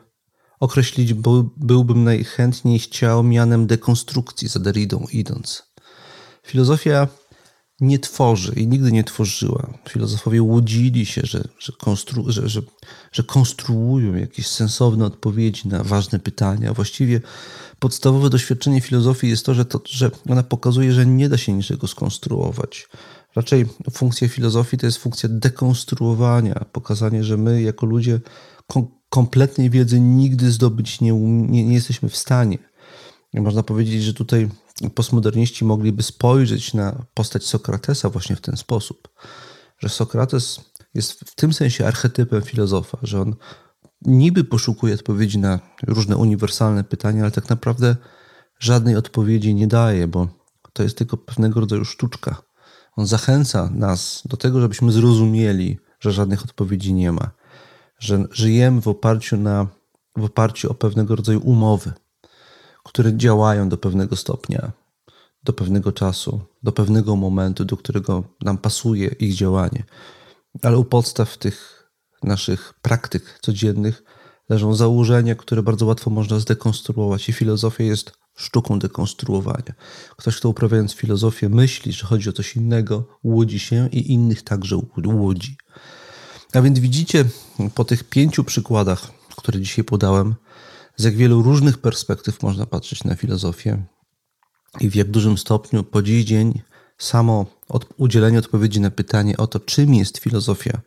określić 0.61 1.13
był, 1.13 1.49
byłbym 1.57 2.03
najchętniej 2.03 2.79
chciał 2.79 3.23
mianem 3.23 3.67
dekonstrukcji 3.67 4.47
za 4.47 4.59
Derridą 4.59 5.05
idąc. 5.11 5.63
Filozofia 6.47 7.07
nie 7.79 7.99
tworzy 7.99 8.53
i 8.55 8.67
nigdy 8.67 8.91
nie 8.91 9.03
tworzyła. 9.03 9.73
Filozofowie 9.89 10.41
łudzili 10.41 11.05
się, 11.05 11.21
że, 11.23 11.43
że, 11.59 11.73
konstru, 11.79 12.23
że, 12.27 12.49
że, 12.49 12.61
że 13.11 13.23
konstruują 13.23 14.15
jakieś 14.15 14.47
sensowne 14.47 15.05
odpowiedzi 15.05 15.67
na 15.67 15.83
ważne 15.83 16.19
pytania. 16.19 16.73
Właściwie 16.73 17.21
podstawowe 17.79 18.29
doświadczenie 18.29 18.81
filozofii 18.81 19.29
jest 19.29 19.45
to, 19.45 19.53
że, 19.53 19.65
to, 19.65 19.81
że 19.85 20.11
ona 20.29 20.43
pokazuje, 20.43 20.93
że 20.93 21.05
nie 21.05 21.29
da 21.29 21.37
się 21.37 21.53
niczego 21.53 21.87
skonstruować. 21.87 22.89
Raczej 23.35 23.65
funkcja 23.91 24.27
filozofii 24.27 24.77
to 24.77 24.85
jest 24.85 24.97
funkcja 24.97 25.29
dekonstruowania, 25.31 26.65
pokazanie, 26.71 27.23
że 27.23 27.37
my 27.37 27.61
jako 27.61 27.85
ludzie 27.85 28.19
kompletnej 29.11 29.69
wiedzy 29.69 29.99
nigdy 29.99 30.51
zdobyć 30.51 31.01
nie, 31.01 31.11
nie, 31.13 31.65
nie 31.65 31.73
jesteśmy 31.73 32.09
w 32.09 32.17
stanie. 32.17 32.57
Można 33.33 33.63
powiedzieć, 33.63 34.03
że 34.03 34.13
tutaj 34.13 34.49
postmoderniści 34.95 35.65
mogliby 35.65 36.03
spojrzeć 36.03 36.73
na 36.73 37.05
postać 37.13 37.43
Sokratesa 37.43 38.09
właśnie 38.09 38.35
w 38.35 38.41
ten 38.41 38.57
sposób, 38.57 39.09
że 39.79 39.89
Sokrates 39.89 40.61
jest 40.93 41.11
w 41.11 41.35
tym 41.35 41.53
sensie 41.53 41.87
archetypem 41.87 42.41
filozofa, 42.41 42.97
że 43.01 43.21
on 43.21 43.35
niby 44.01 44.43
poszukuje 44.43 44.93
odpowiedzi 44.93 45.39
na 45.39 45.59
różne 45.87 46.17
uniwersalne 46.17 46.83
pytania, 46.83 47.21
ale 47.21 47.31
tak 47.31 47.49
naprawdę 47.49 47.95
żadnej 48.59 48.95
odpowiedzi 48.95 49.55
nie 49.55 49.67
daje, 49.67 50.07
bo 50.07 50.27
to 50.73 50.83
jest 50.83 50.97
tylko 50.97 51.17
pewnego 51.17 51.59
rodzaju 51.59 51.85
sztuczka. 51.85 52.41
On 52.95 53.07
zachęca 53.07 53.69
nas 53.73 54.23
do 54.25 54.37
tego, 54.37 54.61
żebyśmy 54.61 54.91
zrozumieli, 54.91 55.79
że 55.99 56.11
żadnych 56.11 56.43
odpowiedzi 56.43 56.93
nie 56.93 57.11
ma, 57.11 57.31
że 58.01 58.25
żyjemy 58.31 58.81
w 58.81 58.88
oparciu, 58.88 59.38
na, 59.38 59.67
w 60.15 60.24
oparciu 60.24 60.72
o 60.72 60.74
pewnego 60.74 61.15
rodzaju 61.15 61.39
umowy, 61.39 61.93
które 62.84 63.17
działają 63.17 63.70
do 63.70 63.77
pewnego 63.77 64.15
stopnia, 64.15 64.72
do 65.43 65.53
pewnego 65.53 65.91
czasu, 65.91 66.39
do 66.63 66.72
pewnego 66.72 67.15
momentu, 67.15 67.65
do 67.65 67.77
którego 67.77 68.24
nam 68.41 68.58
pasuje 68.58 69.08
ich 69.08 69.36
działanie. 69.36 69.84
Ale 70.62 70.77
u 70.77 70.86
podstaw 70.86 71.38
tych 71.38 71.88
naszych 72.24 72.74
praktyk 72.81 73.39
codziennych 73.41 74.03
leżą 74.50 74.74
założenia, 74.74 75.36
które 75.36 75.63
bardzo 75.63 75.86
łatwo 75.86 76.10
można 76.10 76.39
zdekonstruować, 76.39 77.29
i 77.29 77.34
filozofia 77.34 77.84
jest 77.84 78.12
sztuką 78.36 78.79
dekonstruowania. 78.79 79.74
Ktoś, 80.17 80.38
kto 80.38 80.50
uprawiając 80.50 80.93
filozofię, 80.93 81.50
myśli, 81.50 81.91
że 81.93 82.08
chodzi 82.08 82.29
o 82.29 82.34
coś 82.34 82.55
innego, 82.55 83.08
łudzi 83.24 83.60
się 83.60 83.89
i 83.91 84.13
innych 84.13 84.41
także 84.43 84.77
łudzi. 85.05 85.58
A 86.53 86.62
więc 86.62 86.79
widzicie 86.79 87.25
po 87.75 87.86
tych 87.86 88.03
pięciu 88.03 88.43
przykładach, 88.43 89.12
które 89.38 89.62
dzisiaj 89.62 89.86
podałem, 89.86 90.36
z 90.98 91.03
jak 91.03 91.15
wielu 91.15 91.41
różnych 91.41 91.77
perspektyw 91.77 92.43
można 92.43 92.65
patrzeć 92.65 93.03
na 93.03 93.15
filozofię 93.15 93.84
i 94.79 94.89
w 94.89 94.96
jak 94.96 95.12
dużym 95.12 95.38
stopniu 95.38 95.84
po 95.84 96.01
dziś 96.01 96.25
dzień 96.25 96.62
samo 96.98 97.46
od, 97.70 97.86
udzielenie 97.98 98.39
odpowiedzi 98.39 98.79
na 98.79 98.91
pytanie 98.91 99.38
o 99.38 99.48
to, 99.48 99.60
czym 99.60 99.93
jest 99.93 100.17
filozofia, 100.17 100.81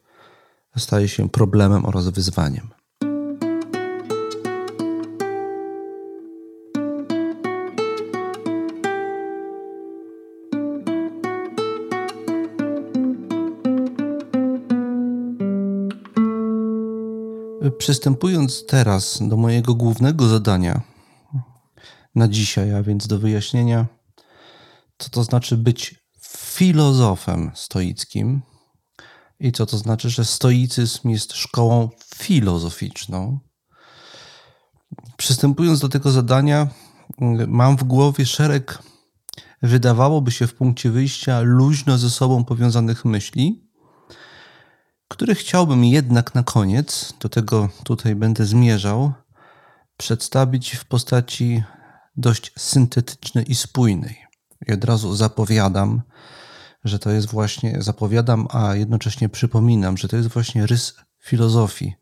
staje 0.76 1.08
się 1.08 1.28
problemem 1.28 1.86
oraz 1.86 2.08
wyzwaniem. 2.08 2.70
Przystępując 17.84 18.66
teraz 18.66 19.18
do 19.28 19.36
mojego 19.36 19.74
głównego 19.74 20.28
zadania 20.28 20.82
na 22.14 22.28
dzisiaj, 22.28 22.74
a 22.74 22.82
więc 22.82 23.06
do 23.06 23.18
wyjaśnienia, 23.18 23.86
co 24.98 25.10
to 25.10 25.24
znaczy 25.24 25.56
być 25.56 25.94
filozofem 26.28 27.50
stoickim 27.54 28.42
i 29.40 29.52
co 29.52 29.66
to 29.66 29.78
znaczy, 29.78 30.10
że 30.10 30.24
stoicyzm 30.24 31.08
jest 31.08 31.32
szkołą 31.32 31.88
filozoficzną. 32.14 33.38
Przystępując 35.16 35.80
do 35.80 35.88
tego 35.88 36.10
zadania, 36.10 36.68
mam 37.46 37.76
w 37.76 37.84
głowie 37.84 38.26
szereg, 38.26 38.78
wydawałoby 39.62 40.30
się 40.30 40.46
w 40.46 40.54
punkcie 40.54 40.90
wyjścia, 40.90 41.40
luźno 41.40 41.98
ze 41.98 42.10
sobą 42.10 42.44
powiązanych 42.44 43.04
myśli, 43.04 43.64
który 45.14 45.34
chciałbym 45.34 45.84
jednak 45.84 46.34
na 46.34 46.42
koniec, 46.42 47.14
do 47.20 47.28
tego 47.28 47.68
tutaj 47.84 48.14
będę 48.14 48.46
zmierzał, 48.46 49.12
przedstawić 49.96 50.72
w 50.72 50.84
postaci 50.84 51.62
dość 52.16 52.52
syntetycznej 52.58 53.50
i 53.50 53.54
spójnej. 53.54 54.16
I 54.66 54.72
od 54.72 54.84
razu 54.84 55.14
zapowiadam, 55.14 56.02
że 56.84 56.98
to 56.98 57.10
jest 57.10 57.30
właśnie, 57.30 57.76
zapowiadam, 57.82 58.46
a 58.50 58.74
jednocześnie 58.74 59.28
przypominam, 59.28 59.96
że 59.96 60.08
to 60.08 60.16
jest 60.16 60.28
właśnie 60.28 60.66
rys 60.66 60.94
filozofii, 61.20 61.94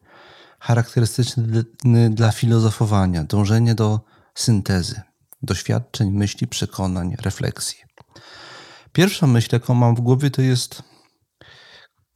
charakterystyczny 0.59 2.11
dla 2.11 2.33
filozofowania, 2.33 3.25
dążenie 3.25 3.75
do 3.75 4.00
syntezy, 4.35 5.00
doświadczeń, 5.42 6.11
myśli, 6.11 6.47
przekonań, 6.47 7.16
refleksji. 7.21 7.78
Pierwsza 8.92 9.26
myśl, 9.26 9.49
jaką 9.52 9.75
mam 9.75 9.95
w 9.97 10.00
głowie, 10.00 10.31
to 10.31 10.42
jest 10.42 10.91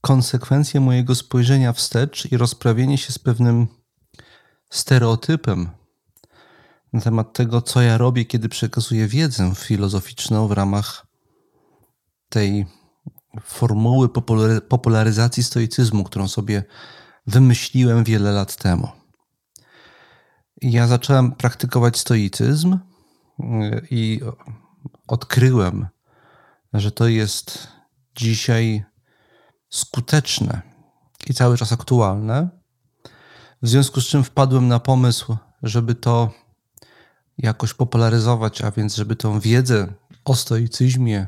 konsekwencje 0.00 0.80
mojego 0.80 1.14
spojrzenia 1.14 1.72
wstecz 1.72 2.32
i 2.32 2.36
rozprawienie 2.36 2.98
się 2.98 3.12
z 3.12 3.18
pewnym 3.18 3.66
stereotypem 4.70 5.68
na 6.92 7.00
temat 7.00 7.32
tego, 7.32 7.62
co 7.62 7.82
ja 7.82 7.98
robię, 7.98 8.24
kiedy 8.24 8.48
przekazuję 8.48 9.08
wiedzę 9.08 9.54
filozoficzną 9.54 10.48
w 10.48 10.52
ramach 10.52 11.06
tej 12.28 12.66
formuły 13.42 14.08
popularyzacji 14.68 15.42
stoicyzmu, 15.42 16.04
którą 16.04 16.28
sobie 16.28 16.64
wymyśliłem 17.26 18.04
wiele 18.04 18.32
lat 18.32 18.56
temu. 18.56 18.88
Ja 20.62 20.86
zacząłem 20.86 21.32
praktykować 21.32 21.98
stoicyzm 21.98 22.72
y, 22.72 22.78
i 23.90 24.20
odkryłem, 25.06 25.86
że 26.72 26.92
to 26.92 27.08
jest 27.08 27.68
dzisiaj 28.16 28.84
skuteczne 29.70 30.62
i 31.26 31.34
cały 31.34 31.56
czas 31.56 31.72
aktualne. 31.72 32.48
W 33.62 33.68
związku 33.68 34.00
z 34.00 34.06
czym 34.06 34.24
wpadłem 34.24 34.68
na 34.68 34.80
pomysł, 34.80 35.36
żeby 35.62 35.94
to 35.94 36.30
jakoś 37.38 37.74
popularyzować, 37.74 38.62
a 38.62 38.70
więc 38.70 38.96
żeby 38.96 39.16
tą 39.16 39.40
wiedzę 39.40 39.92
o 40.24 40.34
stoicyzmie, 40.34 41.26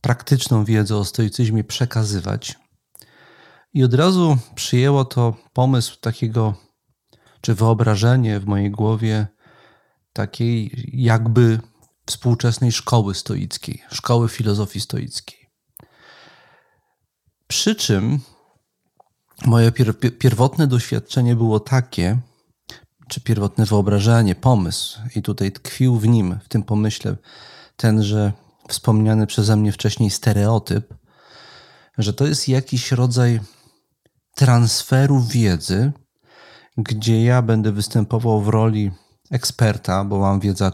praktyczną 0.00 0.64
wiedzę 0.64 0.96
o 0.96 1.04
stoicyzmie 1.04 1.64
przekazywać. 1.64 2.58
I 3.74 3.84
od 3.84 3.94
razu 3.94 4.38
przyjęło 4.54 5.04
to 5.04 5.36
pomysł 5.52 6.00
takiego, 6.00 6.54
czy 7.40 7.54
wyobrażenie 7.54 8.40
w 8.40 8.46
mojej 8.46 8.70
głowie 8.70 9.26
takiej 10.12 10.70
jakby 10.92 11.60
współczesnej 12.06 12.72
szkoły 12.72 13.14
stoickiej, 13.14 13.82
szkoły 13.90 14.28
filozofii 14.28 14.80
stoickiej. 14.80 15.43
Przy 17.46 17.74
czym 17.74 18.20
moje 19.46 19.72
pierwotne 20.18 20.66
doświadczenie 20.66 21.36
było 21.36 21.60
takie, 21.60 22.18
czy 23.08 23.20
pierwotne 23.20 23.64
wyobrażenie, 23.64 24.34
pomysł, 24.34 25.00
i 25.16 25.22
tutaj 25.22 25.52
tkwił 25.52 25.98
w 25.98 26.08
nim, 26.08 26.38
w 26.44 26.48
tym 26.48 26.62
pomyśle, 26.62 27.16
tenże 27.76 28.32
wspomniany 28.68 29.26
przeze 29.26 29.56
mnie 29.56 29.72
wcześniej 29.72 30.10
stereotyp, 30.10 30.94
że 31.98 32.12
to 32.12 32.26
jest 32.26 32.48
jakiś 32.48 32.92
rodzaj 32.92 33.40
transferu 34.34 35.20
wiedzy 35.20 35.92
gdzie 36.76 37.24
ja 37.24 37.42
będę 37.42 37.72
występował 37.72 38.40
w 38.40 38.48
roli 38.48 38.90
eksperta, 39.30 40.04
bo 40.04 40.18
mam 40.18 40.40
wiedzę 40.40 40.70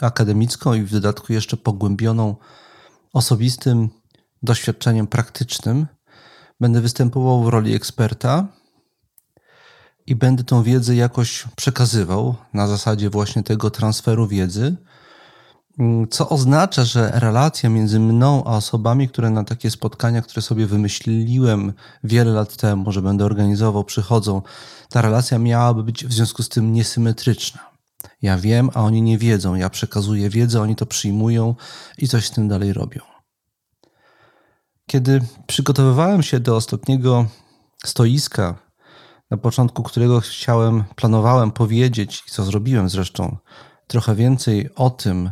akademicką 0.00 0.74
i 0.74 0.82
w 0.82 0.92
dodatku 0.92 1.32
jeszcze 1.32 1.56
pogłębioną 1.56 2.36
osobistym 3.12 3.88
doświadczeniem 4.42 5.06
praktycznym. 5.06 5.86
Będę 6.60 6.80
występował 6.80 7.42
w 7.42 7.48
roli 7.48 7.74
eksperta 7.74 8.46
i 10.06 10.16
będę 10.16 10.44
tą 10.44 10.62
wiedzę 10.62 10.96
jakoś 10.96 11.44
przekazywał 11.56 12.34
na 12.54 12.66
zasadzie 12.66 13.10
właśnie 13.10 13.42
tego 13.42 13.70
transferu 13.70 14.26
wiedzy, 14.26 14.76
co 16.10 16.28
oznacza, 16.28 16.84
że 16.84 17.10
relacja 17.14 17.70
między 17.70 18.00
mną 18.00 18.44
a 18.44 18.56
osobami, 18.56 19.08
które 19.08 19.30
na 19.30 19.44
takie 19.44 19.70
spotkania, 19.70 20.22
które 20.22 20.42
sobie 20.42 20.66
wymyśliłem 20.66 21.72
wiele 22.04 22.32
lat 22.32 22.56
temu, 22.56 22.92
że 22.92 23.02
będę 23.02 23.24
organizował, 23.24 23.84
przychodzą, 23.84 24.42
ta 24.88 25.02
relacja 25.02 25.38
miałaby 25.38 25.82
być 25.82 26.06
w 26.06 26.12
związku 26.12 26.42
z 26.42 26.48
tym 26.48 26.72
niesymetryczna. 26.72 27.70
Ja 28.22 28.38
wiem, 28.38 28.70
a 28.74 28.82
oni 28.82 29.02
nie 29.02 29.18
wiedzą. 29.18 29.54
Ja 29.54 29.70
przekazuję 29.70 30.30
wiedzę, 30.30 30.62
oni 30.62 30.76
to 30.76 30.86
przyjmują 30.86 31.54
i 31.98 32.08
coś 32.08 32.26
z 32.26 32.30
tym 32.30 32.48
dalej 32.48 32.72
robią. 32.72 33.09
Kiedy 34.90 35.20
przygotowywałem 35.46 36.22
się 36.22 36.40
do 36.40 36.56
ostatniego 36.56 37.26
stoiska, 37.84 38.58
na 39.30 39.36
początku 39.36 39.82
którego 39.82 40.20
chciałem, 40.20 40.84
planowałem 40.96 41.50
powiedzieć, 41.50 42.24
i 42.28 42.30
co 42.30 42.44
zrobiłem 42.44 42.88
zresztą, 42.88 43.36
trochę 43.86 44.14
więcej 44.14 44.68
o 44.74 44.90
tym, 44.90 45.30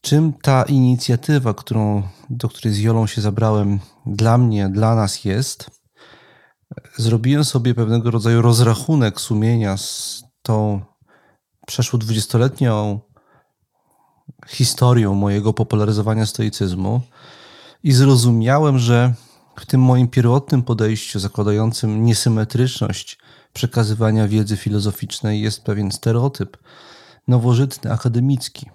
czym 0.00 0.32
ta 0.42 0.62
inicjatywa, 0.62 1.54
którą, 1.54 2.02
do 2.30 2.48
której 2.48 2.74
z 2.74 2.78
Jolą 2.78 3.06
się 3.06 3.20
zabrałem, 3.20 3.80
dla 4.06 4.38
mnie, 4.38 4.68
dla 4.68 4.94
nas 4.94 5.24
jest. 5.24 5.70
Zrobiłem 6.96 7.44
sobie 7.44 7.74
pewnego 7.74 8.10
rodzaju 8.10 8.42
rozrachunek 8.42 9.20
sumienia 9.20 9.76
z 9.76 10.22
tą 10.42 10.80
przeszło 11.66 11.98
dwudziestoletnią 11.98 13.00
historią 14.48 15.14
mojego 15.14 15.52
popularyzowania 15.52 16.26
stoicyzmu 16.26 17.00
i 17.82 17.92
zrozumiałem, 17.92 18.78
że 18.78 19.14
w 19.56 19.66
tym 19.66 19.80
moim 19.80 20.08
pierwotnym 20.08 20.62
podejściu 20.62 21.18
zakładającym 21.18 22.04
niesymetryczność 22.04 23.18
przekazywania 23.52 24.28
wiedzy 24.28 24.56
filozoficznej 24.56 25.40
jest 25.40 25.64
pewien 25.64 25.92
stereotyp 25.92 26.56
nowożytny, 27.28 27.92
akademicki. 27.92 28.70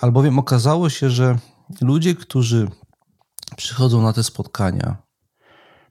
Albowiem 0.00 0.38
okazało 0.38 0.90
się, 0.90 1.10
że 1.10 1.38
ludzie, 1.80 2.14
którzy 2.14 2.68
przychodzą 3.56 4.02
na 4.02 4.12
te 4.12 4.22
spotkania, 4.22 4.96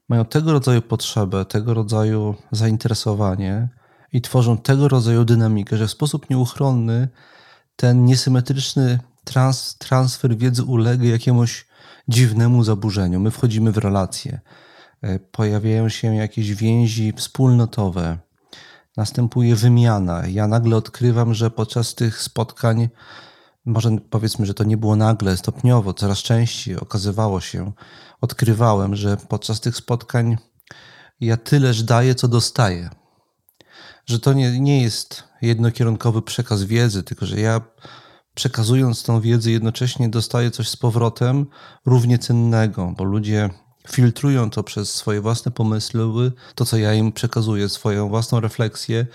mają 0.08 0.24
tego 0.24 0.52
rodzaju 0.52 0.82
potrzebę, 0.82 1.44
tego 1.44 1.74
rodzaju 1.74 2.34
zainteresowanie 2.50 3.68
i 4.12 4.20
tworzą 4.20 4.58
tego 4.58 4.88
rodzaju 4.88 5.24
dynamikę, 5.24 5.76
że 5.76 5.86
w 5.86 5.90
sposób 5.90 6.30
nieuchronny 6.30 7.08
ten 7.76 8.04
niesymetryczny 8.04 8.98
trans, 9.24 9.76
transfer 9.78 10.36
wiedzy 10.36 10.64
ulega 10.64 11.04
jakiemuś 11.04 11.66
dziwnemu 12.08 12.64
zaburzeniu. 12.64 13.20
My 13.20 13.30
wchodzimy 13.30 13.72
w 13.72 13.78
relacje, 13.78 14.40
e, 15.02 15.18
pojawiają 15.18 15.88
się 15.88 16.14
jakieś 16.14 16.54
więzi 16.54 17.12
wspólnotowe, 17.16 18.18
następuje 18.96 19.56
wymiana. 19.56 20.26
Ja 20.26 20.46
nagle 20.46 20.76
odkrywam, 20.76 21.34
że 21.34 21.50
podczas 21.50 21.94
tych 21.94 22.22
spotkań, 22.22 22.88
może 23.64 23.90
powiedzmy, 24.10 24.46
że 24.46 24.54
to 24.54 24.64
nie 24.64 24.76
było 24.76 24.96
nagle, 24.96 25.36
stopniowo, 25.36 25.94
coraz 25.94 26.18
częściej 26.18 26.76
okazywało 26.76 27.40
się, 27.40 27.72
odkrywałem, 28.20 28.96
że 28.96 29.16
podczas 29.16 29.60
tych 29.60 29.76
spotkań 29.76 30.36
ja 31.20 31.36
tyleż 31.36 31.82
daję, 31.82 32.14
co 32.14 32.28
dostaję. 32.28 32.90
Że 34.06 34.20
to 34.20 34.32
nie, 34.32 34.60
nie 34.60 34.82
jest 34.82 35.24
jednokierunkowy 35.42 36.22
przekaz 36.22 36.62
wiedzy, 36.62 37.02
tylko 37.02 37.26
że 37.26 37.40
ja 37.40 37.60
przekazując 38.34 39.02
tą 39.02 39.20
wiedzę, 39.20 39.50
jednocześnie 39.50 40.08
dostaję 40.08 40.50
coś 40.50 40.68
z 40.68 40.76
powrotem 40.76 41.46
równie 41.86 42.18
cennego, 42.18 42.94
bo 42.96 43.04
ludzie 43.04 43.50
filtrują 43.88 44.50
to 44.50 44.62
przez 44.62 44.94
swoje 44.94 45.20
własne 45.20 45.52
pomysły, 45.52 46.32
to 46.54 46.64
co 46.64 46.76
ja 46.76 46.94
im 46.94 47.12
przekazuję, 47.12 47.68
swoją 47.68 48.08
własną 48.08 48.40
refleksję 48.40 49.06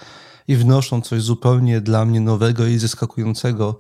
i 0.48 0.56
wnoszą 0.56 1.02
coś 1.02 1.22
zupełnie 1.22 1.82
dla 1.82 2.06
mnie 2.06 2.22
nowego 2.22 2.68
i 2.68 2.78
zaskakującego, 2.78 3.80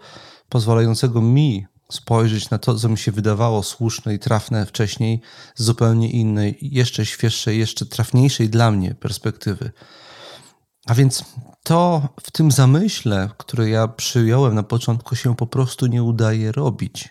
pozwalającego 0.49 1.21
mi 1.21 1.65
spojrzeć 1.91 2.49
na 2.49 2.57
to, 2.57 2.75
co 2.75 2.89
mi 2.89 2.97
się 2.97 3.11
wydawało 3.11 3.63
słuszne 3.63 4.13
i 4.13 4.19
trafne 4.19 4.65
wcześniej, 4.65 5.21
z 5.55 5.63
zupełnie 5.63 6.11
innej, 6.11 6.57
jeszcze 6.61 7.05
świeższej, 7.05 7.59
jeszcze 7.59 7.85
trafniejszej 7.85 8.49
dla 8.49 8.71
mnie 8.71 8.95
perspektywy. 8.95 9.71
A 10.87 10.93
więc 10.93 11.23
to 11.63 12.09
w 12.21 12.31
tym 12.31 12.51
zamyśle, 12.51 13.29
który 13.37 13.69
ja 13.69 13.87
przyjąłem 13.87 14.55
na 14.55 14.63
początku, 14.63 15.15
się 15.15 15.35
po 15.35 15.47
prostu 15.47 15.87
nie 15.87 16.03
udaje 16.03 16.51
robić. 16.51 17.09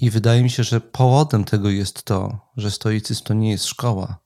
I 0.00 0.10
wydaje 0.10 0.42
mi 0.42 0.50
się, 0.50 0.64
że 0.64 0.80
powodem 0.80 1.44
tego 1.44 1.70
jest 1.70 2.02
to, 2.02 2.38
że 2.56 2.70
stoicyzm 2.70 3.24
to 3.24 3.34
nie 3.34 3.50
jest 3.50 3.64
szkoła, 3.64 4.18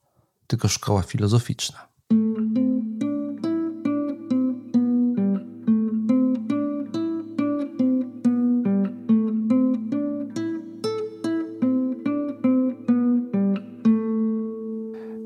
tylko 0.47 0.67
szkoła 0.67 1.01
filozoficzna. 1.01 1.87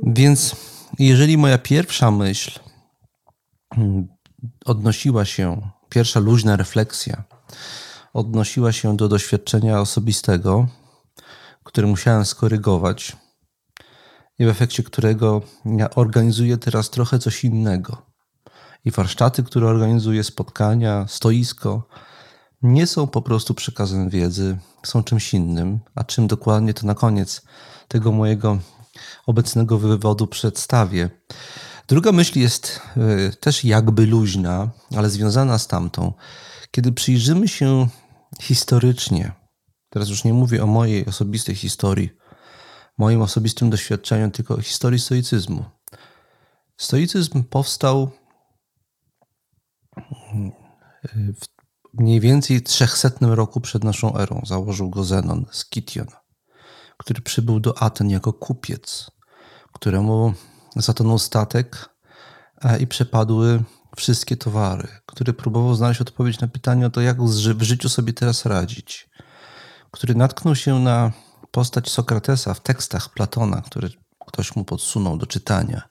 Więc 0.04 0.56
jeżeli 1.00 1.38
moja 1.38 1.58
pierwsza 1.58 2.12
myśl 2.12 2.69
odnosiła 4.66 5.26
się, 5.26 5.62
pierwsza 5.90 6.20
luźna 6.20 6.56
refleksja, 6.56 7.24
odnosiła 8.14 8.72
się 8.72 8.98
do 8.98 9.08
doświadczenia 9.08 9.82
osobistego, 9.82 10.68
które 11.64 11.88
musiałem 11.88 12.26
skorygować 12.26 13.18
i 14.40 14.46
w 14.46 14.50
efekcie 14.50 14.84
którego 14.84 15.42
ja 15.66 15.90
organizuję 15.90 16.58
teraz 16.58 16.90
trochę 16.90 17.20
coś 17.20 17.44
innego. 17.44 18.02
I 18.86 18.92
warsztaty, 18.92 19.44
które 19.44 19.68
organizuję, 19.68 20.24
spotkania, 20.24 21.06
stoisko, 21.08 21.88
nie 22.62 22.88
są 22.88 23.08
po 23.08 23.22
prostu 23.22 23.54
przekazem 23.54 24.10
wiedzy, 24.10 24.58
są 24.84 25.04
czymś 25.04 25.34
innym. 25.34 25.80
A 25.96 26.04
czym 26.04 26.28
dokładnie, 26.28 26.74
to 26.74 26.88
na 26.88 26.96
koniec 26.96 27.42
tego 27.88 28.12
mojego 28.12 28.58
obecnego 29.28 29.78
wywodu 29.78 30.28
przedstawię. 30.28 31.10
Druga 31.90 32.12
myśl 32.12 32.40
jest 32.40 32.82
e, 32.98 33.32
też 33.32 33.66
jakby 33.66 34.06
luźna, 34.06 34.70
ale 34.98 35.10
związana 35.10 35.58
z 35.58 35.68
tamtą. 35.68 36.14
Kiedy 36.72 36.92
przyjrzymy 36.92 37.48
się 37.48 37.88
historycznie, 38.42 39.32
teraz 39.90 40.10
już 40.10 40.24
nie 40.24 40.34
mówię 40.34 40.64
o 40.64 40.68
mojej 40.68 41.06
osobistej 41.06 41.56
historii, 41.56 42.10
moim 42.98 43.22
osobistym 43.22 43.70
doświadczeniu, 43.70 44.32
tylko 44.32 44.54
o 44.54 44.62
historii 44.62 45.00
stoicyzmu. 45.00 45.66
Stoicyzm 46.78 47.44
powstał 47.44 48.12
w 51.14 51.46
mniej 51.94 52.20
więcej 52.20 52.62
300 52.62 53.10
roku 53.22 53.62
przed 53.62 53.84
naszą 53.84 54.18
erą. 54.18 54.42
Założył 54.46 54.90
go 54.90 55.04
Zenon 55.04 55.46
z 55.52 55.66
Kition, 55.66 56.08
który 56.98 57.22
przybył 57.22 57.60
do 57.60 57.82
Aten 57.82 58.10
jako 58.10 58.34
kupiec, 58.34 59.12
któremu 59.74 60.34
zatonął 60.82 61.20
statek 61.20 61.90
i 62.80 62.88
przepadły 62.88 63.64
wszystkie 63.98 64.38
towary, 64.38 64.88
który 65.06 65.34
próbował 65.34 65.76
znaleźć 65.76 66.02
odpowiedź 66.02 66.40
na 66.40 66.48
pytanie 66.48 66.86
o 66.86 66.90
to, 66.90 67.02
jak 67.02 67.24
w 67.24 67.62
życiu 67.62 67.90
sobie 67.90 68.14
teraz 68.14 68.46
radzić, 68.46 69.10
który 69.92 70.16
natknął 70.16 70.56
się 70.56 70.80
na 70.80 71.12
postać 71.52 71.90
Sokratesa 71.90 72.54
w 72.54 72.60
tekstach 72.60 73.10
Platona, 73.10 73.62
które 73.62 73.90
ktoś 74.28 74.56
mu 74.56 74.66
podsunął 74.66 75.18
do 75.18 75.26
czytania. 75.26 75.82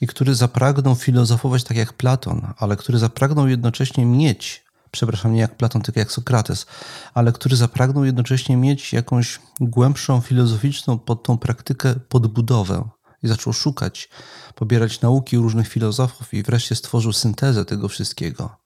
I 0.00 0.06
który 0.06 0.34
zapragnął 0.34 0.94
filozofować 0.94 1.64
tak 1.64 1.76
jak 1.76 1.92
Platon, 1.92 2.52
ale 2.58 2.76
który 2.76 2.98
zapragnął 2.98 3.48
jednocześnie 3.48 4.06
mieć, 4.06 4.64
przepraszam, 4.90 5.32
nie 5.32 5.40
jak 5.40 5.56
Platon, 5.56 5.82
tylko 5.82 6.00
jak 6.00 6.12
Sokrates, 6.12 6.66
ale 7.14 7.32
który 7.32 7.56
zapragnął 7.56 8.04
jednocześnie 8.04 8.56
mieć 8.56 8.92
jakąś 8.92 9.40
głębszą 9.60 10.20
filozoficzną 10.20 10.98
pod 10.98 11.22
tą 11.22 11.38
praktykę 11.38 11.94
podbudowę 12.08 12.88
i 13.22 13.28
zaczął 13.28 13.52
szukać, 13.52 14.08
pobierać 14.54 15.00
nauki 15.00 15.36
różnych 15.36 15.68
filozofów 15.68 16.34
i 16.34 16.42
wreszcie 16.42 16.74
stworzył 16.74 17.12
syntezę 17.12 17.64
tego 17.64 17.88
wszystkiego. 17.88 18.56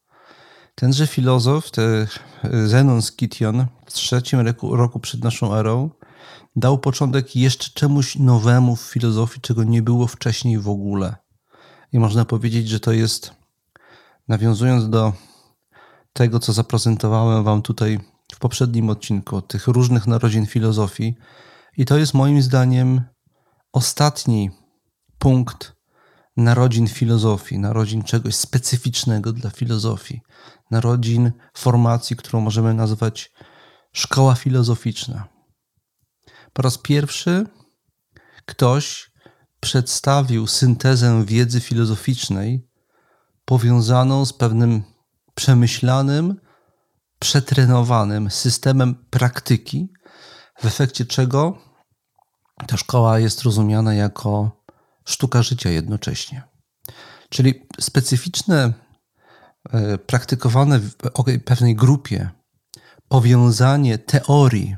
Tenże 0.75 1.07
filozof, 1.07 1.71
te 1.71 2.07
Zenon 2.67 3.03
z 3.03 3.13
Kition, 3.13 3.67
w 3.87 3.93
trzecim 3.93 4.41
roku, 4.41 4.77
roku 4.77 5.01
przed 5.01 5.25
naszą 5.25 5.55
erą, 5.55 5.91
dał 6.57 6.79
początek 6.79 7.37
jeszcze 7.37 7.71
czemuś 7.75 8.17
nowemu 8.17 8.77
w 8.77 8.81
filozofii, 8.81 9.41
czego 9.41 9.65
nie 9.65 9.83
było 9.83 10.07
wcześniej 10.07 10.59
w 10.59 10.69
ogóle. 10.69 11.17
I 11.93 11.99
można 11.99 12.25
powiedzieć, 12.25 12.69
że 12.69 12.81
to 12.81 12.93
jest, 12.93 13.33
nawiązując 14.29 14.91
do 14.91 15.13
tego, 16.13 16.41
co 16.41 16.53
zaprezentowałem 16.53 17.45
Wam 17.45 17.63
tutaj 17.63 18.01
w 18.35 18.39
poprzednim 18.39 18.91
odcinku, 18.91 19.43
tych 19.43 19.67
różnych 19.67 20.07
narodzin 20.07 20.47
filozofii, 20.47 21.15
i 21.77 21.85
to 21.85 21.99
jest 21.99 22.15
moim 22.15 22.43
zdaniem 22.43 23.03
ostatni 23.73 24.51
punkt 25.19 25.73
narodzin 26.37 26.87
filozofii, 26.87 27.59
narodzin 27.59 28.03
czegoś 28.03 28.35
specyficznego 28.35 29.33
dla 29.33 29.51
filozofii, 29.51 30.21
narodzin 30.71 31.33
formacji, 31.55 32.17
którą 32.17 32.41
możemy 32.41 32.75
nazwać 32.75 33.33
szkoła 33.93 34.35
filozoficzna. 34.35 35.29
Po 36.53 36.63
raz 36.63 36.79
pierwszy 36.79 37.47
ktoś 38.47 39.11
przedstawił 39.61 40.47
syntezę 40.47 41.25
wiedzy 41.27 41.61
filozoficznej 41.61 42.69
powiązaną 43.45 44.25
z 44.25 44.33
pewnym 44.33 44.83
przemyślanym, 45.35 46.41
przetrenowanym 47.19 48.31
systemem 48.31 48.95
praktyki, 49.11 49.93
w 50.59 50.65
efekcie 50.65 51.05
czego 51.05 51.70
ta 52.67 52.77
szkoła 52.77 53.19
jest 53.19 53.43
rozumiana 53.43 53.95
jako 53.95 54.51
sztuka 55.05 55.43
życia 55.43 55.71
jednocześnie. 55.71 56.43
Czyli 57.29 57.67
specyficzne, 57.81 58.73
e, 59.73 59.99
praktykowane 59.99 60.79
w 60.79 60.97
pewnej 61.45 61.75
grupie 61.75 62.31
powiązanie 63.09 63.99
teorii 63.99 64.77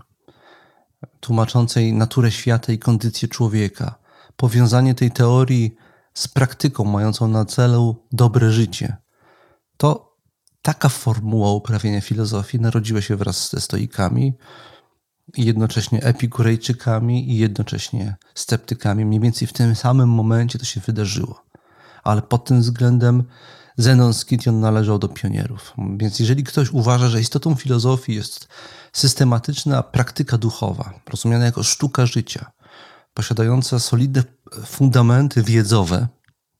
tłumaczącej 1.20 1.92
naturę 1.92 2.30
świata 2.30 2.72
i 2.72 2.78
kondycję 2.78 3.28
człowieka, 3.28 3.94
powiązanie 4.36 4.94
tej 4.94 5.10
teorii 5.10 5.76
z 6.14 6.28
praktyką 6.28 6.84
mającą 6.84 7.28
na 7.28 7.44
celu 7.44 8.06
dobre 8.12 8.50
życie, 8.52 8.96
to 9.76 10.16
taka 10.62 10.88
formuła 10.88 11.52
uprawiania 11.52 12.00
filozofii 12.00 12.60
narodziła 12.60 13.00
się 13.00 13.16
wraz 13.16 13.50
ze 13.50 13.60
stoikami, 13.60 14.32
i 15.37 15.44
jednocześnie 15.44 16.02
epikurejczykami 16.02 17.30
i 17.30 17.37
jednocześnie 17.37 18.16
sceptykami. 18.35 19.04
Mniej 19.04 19.20
więcej 19.20 19.48
w 19.48 19.52
tym 19.52 19.74
samym 19.74 20.08
momencie 20.08 20.58
to 20.58 20.64
się 20.64 20.80
wydarzyło. 20.80 21.44
Ale 22.04 22.22
pod 22.22 22.44
tym 22.44 22.61
względem 22.61 23.24
Zenon 23.76 24.12
Scition 24.14 24.61
należał 24.61 24.98
do 24.98 25.08
pionierów. 25.08 25.74
Więc 25.96 26.20
jeżeli 26.20 26.44
ktoś 26.44 26.70
uważa, 26.70 27.08
że 27.08 27.20
istotą 27.20 27.54
filozofii 27.54 28.14
jest 28.14 28.48
systematyczna 28.92 29.82
praktyka 29.82 30.38
duchowa, 30.38 30.92
rozumiana 31.11 31.44
jako 31.44 31.62
sztuka 31.62 32.06
życia, 32.06 32.50
posiadająca 33.14 33.78
solidne 33.78 34.22
fundamenty 34.66 35.42
wiedzowe, 35.42 36.08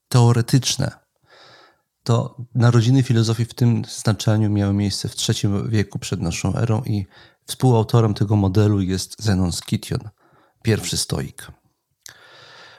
teoretyczne, 0.09 0.91
to 2.03 2.37
narodziny 2.55 3.03
filozofii 3.03 3.45
w 3.45 3.53
tym 3.53 3.85
znaczeniu 3.85 4.49
miały 4.49 4.73
miejsce 4.73 5.09
w 5.09 5.15
III 5.29 5.53
wieku 5.69 5.99
przed 5.99 6.21
naszą 6.21 6.55
erą 6.55 6.83
i 6.85 7.05
Współautorem 7.45 8.13
tego 8.13 8.35
modelu 8.35 8.81
jest 8.81 9.23
Zenon 9.23 9.51
Scition, 9.51 10.09
pierwszy 10.61 10.97
stoik. 10.97 11.51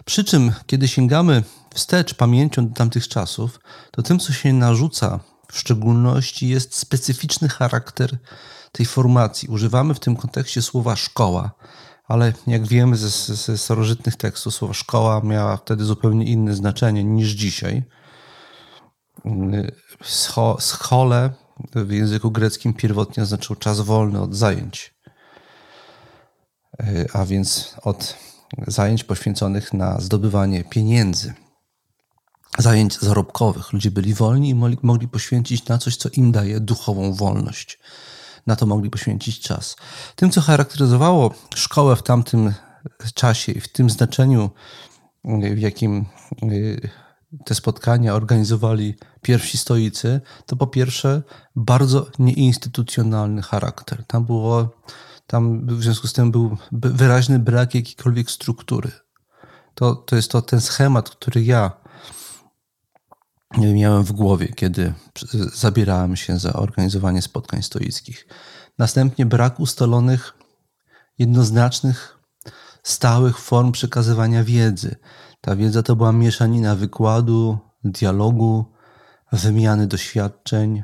Przy 0.04 0.24
czym, 0.24 0.52
kiedy 0.66 0.88
sięgamy 0.88 1.42
wstecz 1.74 2.14
pamięcią 2.14 2.68
do 2.68 2.74
tamtych 2.74 3.08
czasów, 3.08 3.60
to 3.90 4.02
tym, 4.02 4.18
co 4.18 4.32
się 4.32 4.52
narzuca 4.52 5.20
w 5.52 5.58
szczególności, 5.58 6.48
jest 6.48 6.76
specyficzny 6.76 7.48
charakter 7.48 8.18
tej 8.72 8.86
formacji. 8.86 9.48
Używamy 9.48 9.94
w 9.94 10.00
tym 10.00 10.16
kontekście 10.16 10.62
słowa 10.62 10.96
szkoła, 10.96 11.50
ale 12.08 12.32
jak 12.46 12.66
wiemy 12.66 12.96
ze, 12.96 13.36
ze 13.36 13.58
starożytnych 13.58 14.16
tekstów, 14.16 14.54
słowo 14.54 14.74
szkoła 14.74 15.20
miała 15.24 15.56
wtedy 15.56 15.84
zupełnie 15.84 16.24
inne 16.24 16.54
znaczenie 16.54 17.04
niż 17.04 17.28
dzisiaj. 17.30 17.84
Schole 20.58 21.30
w 21.74 21.90
języku 21.90 22.30
greckim 22.30 22.74
pierwotnie 22.74 23.22
oznaczał 23.22 23.56
czas 23.56 23.80
wolny 23.80 24.20
od 24.20 24.34
zajęć, 24.34 24.94
e, 26.80 27.06
a 27.12 27.24
więc 27.24 27.74
od 27.82 28.16
zajęć 28.66 29.04
poświęconych 29.04 29.72
na 29.72 30.00
zdobywanie 30.00 30.64
pieniędzy, 30.64 31.34
zajęć 32.58 32.98
zarobkowych. 32.98 33.72
Ludzie 33.72 33.90
byli 33.90 34.14
wolni 34.14 34.48
i 34.48 34.54
mogli 34.82 35.08
poświęcić 35.08 35.66
na 35.66 35.78
coś, 35.78 35.96
co 35.96 36.08
im 36.08 36.32
daje 36.32 36.60
duchową 36.60 37.12
wolność. 37.12 37.78
Na 38.46 38.56
to 38.56 38.66
mogli 38.66 38.90
poświęcić 38.90 39.40
czas. 39.40 39.76
Tym, 40.16 40.30
co 40.30 40.40
charakteryzowało 40.40 41.34
szkołę 41.54 41.96
w 41.96 42.02
tamtym 42.02 42.54
czasie 43.14 43.52
i 43.52 43.60
w 43.60 43.68
tym 43.68 43.90
znaczeniu, 43.90 44.50
w 45.54 45.58
jakim 45.58 46.04
e, 46.42 46.46
te 47.44 47.54
spotkania 47.54 48.14
organizowali 48.14 48.94
pierwsi 49.22 49.58
stoicy, 49.58 50.20
to 50.46 50.56
po 50.56 50.66
pierwsze 50.66 51.22
bardzo 51.56 52.06
nieinstytucjonalny 52.18 53.42
charakter. 53.42 54.04
Tam 54.06 54.24
było, 54.24 54.68
tam 55.26 55.66
w 55.66 55.82
związku 55.82 56.06
z 56.06 56.12
tym 56.12 56.30
był 56.30 56.56
wyraźny 56.72 57.38
brak 57.38 57.74
jakiejkolwiek 57.74 58.30
struktury. 58.30 58.90
To, 59.74 59.94
to 59.94 60.16
jest 60.16 60.30
to 60.30 60.42
ten 60.42 60.60
schemat, 60.60 61.10
który 61.10 61.44
ja 61.44 61.70
miałem 63.58 64.04
w 64.04 64.12
głowie, 64.12 64.48
kiedy 64.48 64.94
zabierałem 65.54 66.16
się 66.16 66.38
za 66.38 66.52
organizowanie 66.52 67.22
spotkań 67.22 67.62
stoickich. 67.62 68.26
Następnie 68.78 69.26
brak 69.26 69.60
ustalonych, 69.60 70.34
jednoznacznych, 71.18 72.18
stałych 72.82 73.38
form 73.38 73.72
przekazywania 73.72 74.44
wiedzy. 74.44 74.96
Ta 75.44 75.56
wiedza 75.56 75.82
to 75.82 75.96
była 75.96 76.12
mieszanina 76.12 76.74
wykładu, 76.74 77.58
dialogu, 77.84 78.64
wymiany 79.32 79.86
doświadczeń, 79.86 80.82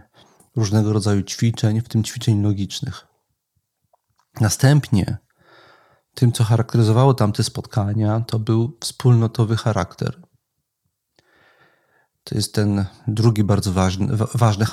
różnego 0.57 0.93
rodzaju 0.93 1.23
ćwiczeń, 1.23 1.81
w 1.81 1.89
tym 1.89 2.05
ćwiczeń 2.05 2.43
logicznych. 2.43 3.07
Następnie 4.41 5.19
tym, 6.15 6.33
co 6.33 6.45
charakteryzowało 6.45 7.15
tamte 7.15 7.43
spotkania, 7.43 8.21
to 8.21 8.39
był 8.39 8.77
wspólnotowy 8.81 9.57
charakter. 9.57 10.23
To 12.25 12.35
jest 12.35 12.55
ten 12.55 12.85
drugi 13.07 13.45
bardzo 13.45 13.73
ważny, 13.73 14.09
ważny, 14.35 14.67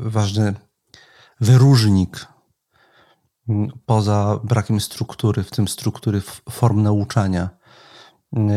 ważny 0.00 0.54
wyróżnik 1.40 2.26
poza 3.86 4.40
brakiem 4.44 4.80
struktury, 4.80 5.42
w 5.42 5.50
tym 5.50 5.68
struktury 5.68 6.20
form 6.50 6.82
nauczania 6.82 7.50
E, 7.50 7.59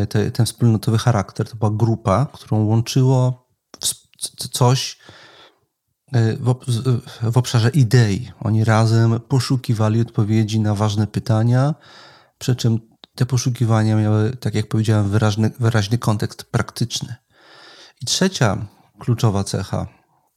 te, 0.10 0.32
ten 0.32 0.46
wspólnotowy 0.46 0.98
charakter. 0.98 1.50
To 1.50 1.56
była 1.56 1.72
grupa, 1.72 2.28
którą 2.34 2.66
łączyło 2.66 3.48
coś 4.52 4.98
w, 6.40 6.56
w 7.32 7.38
obszarze 7.38 7.70
idei. 7.70 8.32
Oni 8.40 8.64
razem 8.64 9.20
poszukiwali 9.20 10.02
odpowiedzi 10.02 10.60
na 10.60 10.76
ważne 10.76 11.08
pytania, 11.08 11.76
przy 12.38 12.56
czym 12.56 12.80
te 13.16 13.26
poszukiwania 13.26 13.96
miały, 13.96 14.36
tak 14.36 14.56
jak 14.56 14.68
powiedziałem, 14.68 15.10
wyraźny, 15.10 15.52
wyraźny 15.60 15.98
kontekst 15.98 16.44
praktyczny. 16.44 17.16
I 18.02 18.06
trzecia 18.06 18.68
kluczowa 19.00 19.44
cecha 19.44 19.88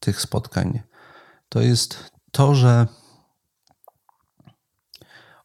tych 0.00 0.20
spotkań 0.20 0.80
to 1.48 1.60
jest 1.60 2.10
to, 2.32 2.54
że 2.54 2.86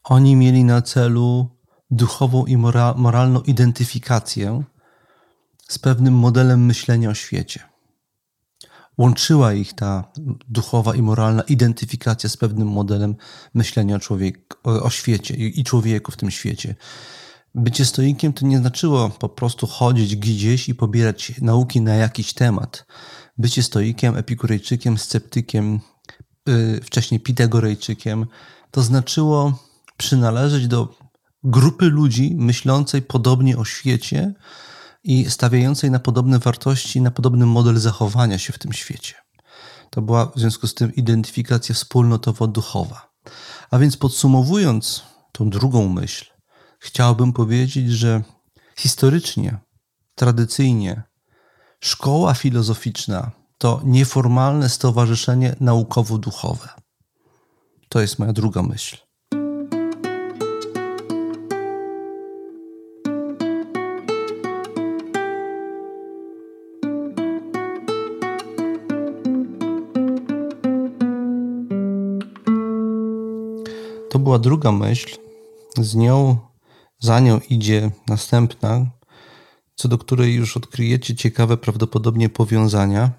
oni 0.03 0.35
mieli 0.35 0.63
na 0.63 0.81
celu 0.81 1.49
duchową 1.91 2.45
i 2.45 2.57
mora 2.57 2.93
moralną 2.97 3.41
identyfikację 3.41 4.63
z 5.67 5.79
pewnym 5.79 6.13
modelem 6.13 6.65
myślenia 6.65 7.09
o 7.09 7.13
świecie. 7.13 7.59
Łączyła 8.97 9.53
ich 9.53 9.73
ta 9.73 10.11
duchowa 10.49 10.95
i 10.95 11.01
moralna 11.01 11.41
identyfikacja 11.41 12.29
z 12.29 12.37
pewnym 12.37 12.67
modelem 12.67 13.15
myślenia 13.53 13.95
o, 13.95 13.99
człowiek, 13.99 14.57
o, 14.63 14.83
o 14.83 14.89
świecie 14.89 15.35
i, 15.35 15.59
i 15.59 15.63
człowieku 15.63 16.11
w 16.11 16.17
tym 16.17 16.31
świecie. 16.31 16.75
Bycie 17.55 17.85
stoikiem 17.85 18.33
to 18.33 18.45
nie 18.45 18.57
znaczyło 18.57 19.09
po 19.09 19.29
prostu 19.29 19.67
chodzić 19.67 20.15
gdzieś 20.15 20.69
i 20.69 20.75
pobierać 20.75 21.33
nauki 21.41 21.81
na 21.81 21.95
jakiś 21.95 22.33
temat. 22.33 22.85
Bycie 23.37 23.63
stoikiem, 23.63 24.17
epikurejczykiem, 24.17 24.97
sceptykiem, 24.97 25.79
yy, 26.45 26.81
wcześniej 26.83 27.19
pitagorejczykiem, 27.19 28.25
to 28.71 28.81
znaczyło 28.81 29.59
przynależeć 29.97 30.67
do 30.67 31.00
grupy 31.43 31.85
ludzi 31.85 32.35
myślącej 32.37 33.01
podobnie 33.01 33.57
o 33.57 33.65
świecie 33.65 34.33
i 35.03 35.29
stawiającej 35.29 35.91
na 35.91 35.99
podobne 35.99 36.39
wartości, 36.39 37.01
na 37.01 37.11
podobny 37.11 37.45
model 37.45 37.77
zachowania 37.77 38.37
się 38.37 38.53
w 38.53 38.59
tym 38.59 38.73
świecie. 38.73 39.15
To 39.89 40.01
była 40.01 40.25
w 40.25 40.39
związku 40.39 40.67
z 40.67 40.73
tym 40.73 40.95
identyfikacja 40.95 41.75
wspólnotowo-duchowa. 41.75 43.11
A 43.71 43.79
więc 43.79 43.97
podsumowując 43.97 45.03
tą 45.31 45.49
drugą 45.49 45.87
myśl, 45.87 46.25
chciałbym 46.79 47.33
powiedzieć, 47.33 47.91
że 47.91 48.23
historycznie, 48.77 49.57
tradycyjnie, 50.15 51.03
szkoła 51.79 52.33
filozoficzna 52.33 53.31
to 53.57 53.81
nieformalne 53.83 54.69
stowarzyszenie 54.69 55.55
naukowo-duchowe. 55.59 56.69
To 57.89 58.01
jest 58.01 58.19
moja 58.19 58.33
druga 58.33 58.63
myśl. 58.63 58.97
Była 74.31 74.39
druga 74.39 74.71
myśl. 74.71 75.17
Z 75.77 75.95
nią, 75.95 76.37
za 76.99 77.19
nią 77.19 77.39
idzie 77.49 77.91
następna, 78.07 78.91
co 79.75 79.87
do 79.87 79.97
której 79.97 80.33
już 80.33 80.57
odkryjecie 80.57 81.15
ciekawe 81.15 81.57
prawdopodobnie 81.57 82.29
powiązania. 82.29 83.11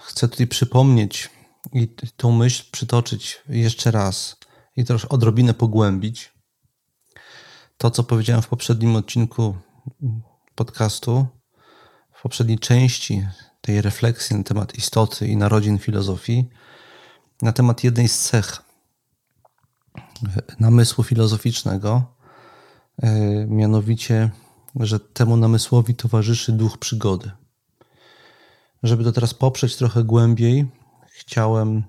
Chcę 0.00 0.28
tutaj 0.28 0.46
przypomnieć 0.46 1.30
i 1.72 1.88
tą 2.16 2.32
myśl 2.32 2.64
przytoczyć 2.72 3.42
jeszcze 3.48 3.90
raz 3.90 4.36
i 4.76 4.84
też 4.84 5.04
odrobinę 5.04 5.54
pogłębić. 5.54 6.32
To, 7.76 7.90
co 7.90 8.04
powiedziałem 8.04 8.42
w 8.42 8.48
poprzednim 8.48 8.96
odcinku 8.96 9.56
podcastu, 10.54 11.26
w 12.12 12.22
poprzedniej 12.22 12.58
części 12.58 13.26
tej 13.60 13.82
refleksji 13.82 14.36
na 14.36 14.42
temat 14.42 14.74
istoty 14.74 15.28
i 15.28 15.36
narodzin 15.36 15.78
filozofii, 15.78 16.48
na 17.42 17.52
temat 17.52 17.84
jednej 17.84 18.08
z 18.08 18.18
cech 18.18 18.62
namysłu 20.60 21.04
filozoficznego, 21.04 22.02
e, 23.02 23.10
mianowicie, 23.46 24.30
że 24.76 25.00
temu 25.00 25.36
namysłowi 25.36 25.94
towarzyszy 25.94 26.52
duch 26.52 26.78
przygody. 26.78 27.30
Żeby 28.82 29.04
to 29.04 29.12
teraz 29.12 29.34
poprzeć 29.34 29.76
trochę 29.76 30.04
głębiej, 30.04 30.68
chciałem 31.06 31.82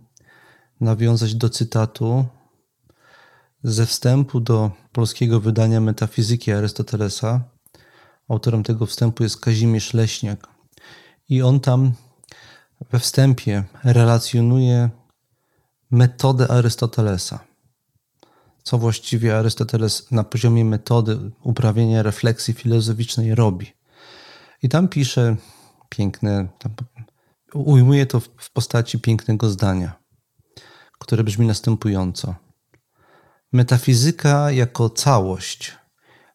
nawiązać 0.82 1.36
do 1.36 1.50
cytatu 1.50 2.26
ze 3.64 3.86
wstępu 3.86 4.40
do 4.40 4.72
polskiego 4.92 5.40
wydania 5.40 5.82
Metafizyki 5.82 6.52
Arystotelesa. 6.52 7.44
Autorem 8.30 8.64
tego 8.64 8.86
wstępu 8.86 9.24
jest 9.24 9.40
Kazimierz 9.40 9.94
Leśniak. 9.94 10.48
I 11.30 11.42
on 11.42 11.60
tam 11.60 11.94
we 12.92 13.00
wstępie 13.00 13.64
relacjonuje 13.84 14.90
metodę 15.94 16.48
Arystotelesa. 16.52 17.40
Co 18.64 18.78
właściwie 18.78 19.38
Arystoteles 19.38 20.12
na 20.12 20.24
poziomie 20.24 20.66
metody 20.66 21.32
uprawiania 21.44 22.04
refleksji 22.04 22.54
filozoficznej 22.54 23.36
robi. 23.36 23.74
I 24.64 24.70
tam 24.70 24.88
pisze 24.88 25.36
piękne, 25.90 26.48
tam 26.60 26.72
ujmuje 27.54 28.06
to 28.06 28.20
w 28.20 28.52
postaci 28.54 29.00
pięknego 29.00 29.50
zdania, 29.50 29.94
które 31.00 31.24
brzmi 31.24 31.48
następująco. 31.48 32.36
Metafizyka 33.52 34.52
jako 34.52 34.90
całość 34.90 35.78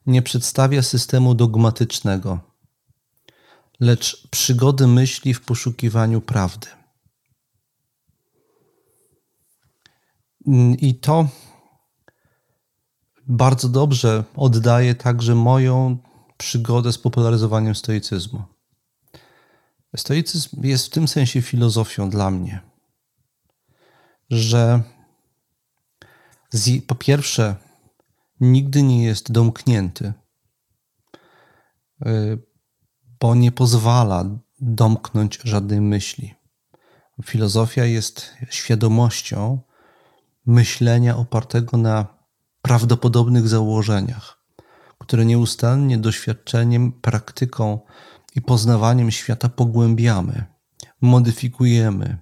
nie 0.07 0.23
przedstawia 0.23 0.83
systemu 0.83 1.35
dogmatycznego, 1.35 2.39
lecz 3.81 4.29
przygody 4.31 4.87
myśli 4.87 5.35
w 5.35 5.41
poszukiwaniu 5.41 6.21
prawdy. 6.21 6.78
I 10.79 10.95
to 10.95 11.29
bardzo 13.27 13.69
dobrze 13.69 14.25
oddaje 14.37 14.95
także 14.95 15.35
moją 15.35 15.99
przygodę 16.37 16.93
z 16.93 16.99
popularyzowaniem 16.99 17.75
stoicyzmu. 17.75 18.43
Stoicyzm 19.97 20.63
jest 20.63 20.87
w 20.87 20.91
tym 20.91 21.09
sensie 21.09 21.43
filozofią 21.43 22.11
dla 22.11 22.31
mnie, 22.31 22.61
że 24.31 24.83
po 26.87 26.95
pierwsze, 26.95 27.57
nigdy 28.41 28.83
nie 28.83 29.05
jest 29.05 29.33
domknięty, 29.33 30.13
y, 32.07 32.43
bo 33.21 33.35
nie 33.35 33.53
pozwala 33.53 34.25
domknąć 34.61 35.41
żadnej 35.45 35.81
myśli. 35.81 36.35
Filozofia 37.25 37.85
jest 37.85 38.35
świadomością 38.51 39.68
myślenia 40.49 41.17
opartego 41.17 41.77
na 41.77 42.07
prawdopodobnych 42.63 43.49
założeniach, 43.49 44.45
które 44.99 45.25
nieustannie 45.25 45.99
doświadczeniem, 45.99 46.93
praktyką 46.93 47.81
i 48.35 48.43
poznawaniem 48.43 49.11
świata 49.11 49.49
pogłębiamy, 49.49 50.45
modyfikujemy, 51.01 52.19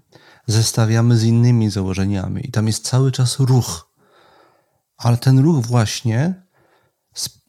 zestawiamy 0.47 1.17
z 1.17 1.25
innymi 1.25 1.71
założeniami, 1.71 2.49
i 2.49 2.51
tam 2.51 2.67
jest 2.67 2.85
cały 2.85 3.13
czas 3.13 3.39
ruch. 3.39 3.95
Ale 4.97 5.17
ten 5.17 5.39
ruch 5.39 5.67
właśnie 5.67 6.43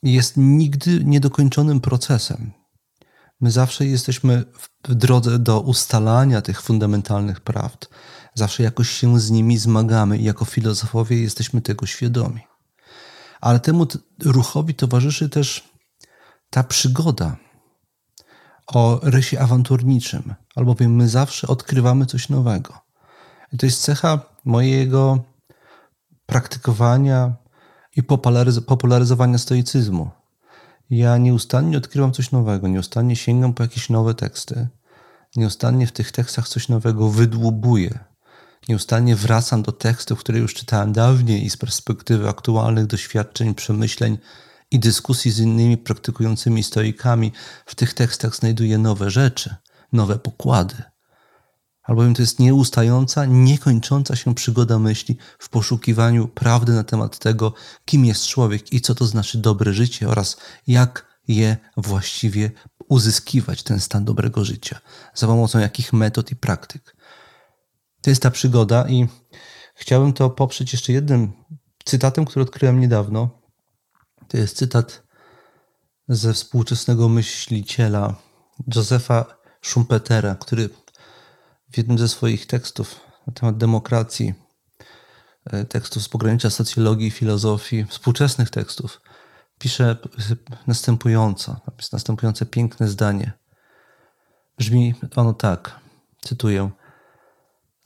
jest 0.03 0.33
nigdy 0.37 1.03
niedokończonym 1.05 1.81
procesem. 1.81 2.51
My 3.41 3.51
zawsze 3.51 3.85
jesteśmy 3.85 4.43
w 4.87 4.95
drodze 4.95 5.39
do 5.39 5.61
ustalania 5.61 6.41
tych 6.41 6.61
fundamentalnych 6.61 7.41
prawd. 7.41 7.89
Zawsze 8.38 8.63
jakoś 8.63 8.89
się 8.89 9.19
z 9.19 9.32
nimi 9.32 9.58
zmagamy 9.58 10.17
i 10.17 10.23
jako 10.23 10.45
filozofowie 10.45 11.21
jesteśmy 11.21 11.62
tego 11.62 11.86
świadomi. 11.86 12.41
Ale 13.41 13.60
temu 13.60 13.88
ruchowi 14.26 14.76
towarzyszy 14.76 15.30
też 15.30 15.69
ta 16.50 16.63
przygoda 16.63 17.38
o 18.67 19.00
rysie 19.04 19.39
awanturniczym, 19.39 20.34
albowiem 20.56 20.95
my 20.95 21.10
zawsze 21.10 21.47
odkrywamy 21.47 22.06
coś 22.06 22.30
nowego. 22.30 22.82
I 23.54 23.58
to 23.58 23.65
jest 23.65 23.82
cecha 23.82 24.19
mojego 24.45 25.19
praktykowania 26.26 27.36
i 27.95 28.04
popularyzowania 28.67 29.38
stoicyzmu. 29.38 30.10
Ja 30.89 31.17
nieustannie 31.17 31.78
odkrywam 31.78 32.12
coś 32.12 32.32
nowego, 32.32 32.67
nieustannie 32.67 33.15
sięgam 33.15 33.54
po 33.54 33.63
jakieś 33.63 33.89
nowe 33.89 34.13
teksty, 34.13 34.67
nieustannie 35.36 35.88
w 35.88 35.91
tych 35.91 36.12
tekstach 36.12 36.47
coś 36.47 36.69
nowego 36.69 37.10
wydłubuję. 37.10 38.08
Nieustannie 38.69 39.15
wracam 39.15 39.63
do 39.63 39.71
tekstów, 39.71 40.19
które 40.19 40.39
już 40.39 40.53
czytałem 40.53 40.93
dawniej 40.93 41.45
i 41.45 41.49
z 41.49 41.57
perspektywy 41.57 42.29
aktualnych 42.29 42.85
doświadczeń, 42.85 43.55
przemyśleń 43.55 44.17
i 44.71 44.79
dyskusji 44.79 45.31
z 45.31 45.39
innymi 45.39 45.77
praktykującymi 45.77 46.63
stoikami 46.63 47.31
w 47.65 47.75
tych 47.75 47.93
tekstach 47.93 48.35
znajduję 48.35 48.77
nowe 48.77 49.09
rzeczy, 49.11 49.55
nowe 49.93 50.19
pokłady. 50.19 50.75
Albowiem 51.83 52.13
to 52.13 52.21
jest 52.21 52.39
nieustająca, 52.39 53.25
niekończąca 53.25 54.15
się 54.15 54.35
przygoda 54.35 54.79
myśli 54.79 55.17
w 55.39 55.49
poszukiwaniu 55.49 56.27
prawdy 56.27 56.73
na 56.73 56.83
temat 56.83 57.19
tego, 57.19 57.53
kim 57.85 58.05
jest 58.05 58.27
człowiek 58.27 58.73
i 58.73 58.81
co 58.81 58.95
to 58.95 59.05
znaczy 59.05 59.37
dobre 59.37 59.73
życie 59.73 60.09
oraz 60.09 60.37
jak 60.67 61.17
je 61.27 61.57
właściwie 61.77 62.51
uzyskiwać, 62.89 63.63
ten 63.63 63.79
stan 63.79 64.05
dobrego 64.05 64.45
życia, 64.45 64.79
za 65.13 65.27
pomocą 65.27 65.59
jakich 65.59 65.93
metod 65.93 66.31
i 66.31 66.35
praktyk. 66.35 66.96
To 68.01 68.10
jest 68.10 68.21
ta 68.21 68.31
przygoda 68.31 68.88
i 68.89 69.07
chciałbym 69.75 70.13
to 70.13 70.29
poprzeć 70.29 70.73
jeszcze 70.73 70.93
jednym 70.93 71.33
cytatem, 71.86 72.25
który 72.25 72.43
odkryłem 72.43 72.79
niedawno. 72.79 73.29
To 74.27 74.38
jest 74.38 74.57
cytat 74.57 75.03
ze 76.07 76.33
współczesnego 76.33 77.10
myśliciela 77.10 78.15
Josefa 78.75 79.25
Schumpetera, 79.62 80.36
który 80.36 80.69
w 81.71 81.77
jednym 81.77 81.97
ze 81.97 82.07
swoich 82.07 82.45
tekstów 82.45 82.99
na 83.27 83.33
temat 83.33 83.57
demokracji, 83.57 84.33
e, 85.45 85.65
tekstów 85.65 86.03
z 86.03 86.10
pogranicza 86.10 86.49
socjologii 86.49 87.07
i 87.07 87.12
filozofii, 87.12 87.86
współczesnych 87.86 88.49
tekstów, 88.49 89.01
pisze 89.60 89.97
następująco, 90.67 91.60
jest 91.77 91.93
następujące 91.93 92.45
piękne 92.45 92.88
zdanie. 92.88 93.31
Brzmi 94.57 94.95
ono 95.15 95.33
tak, 95.33 95.79
cytuję. 96.21 96.71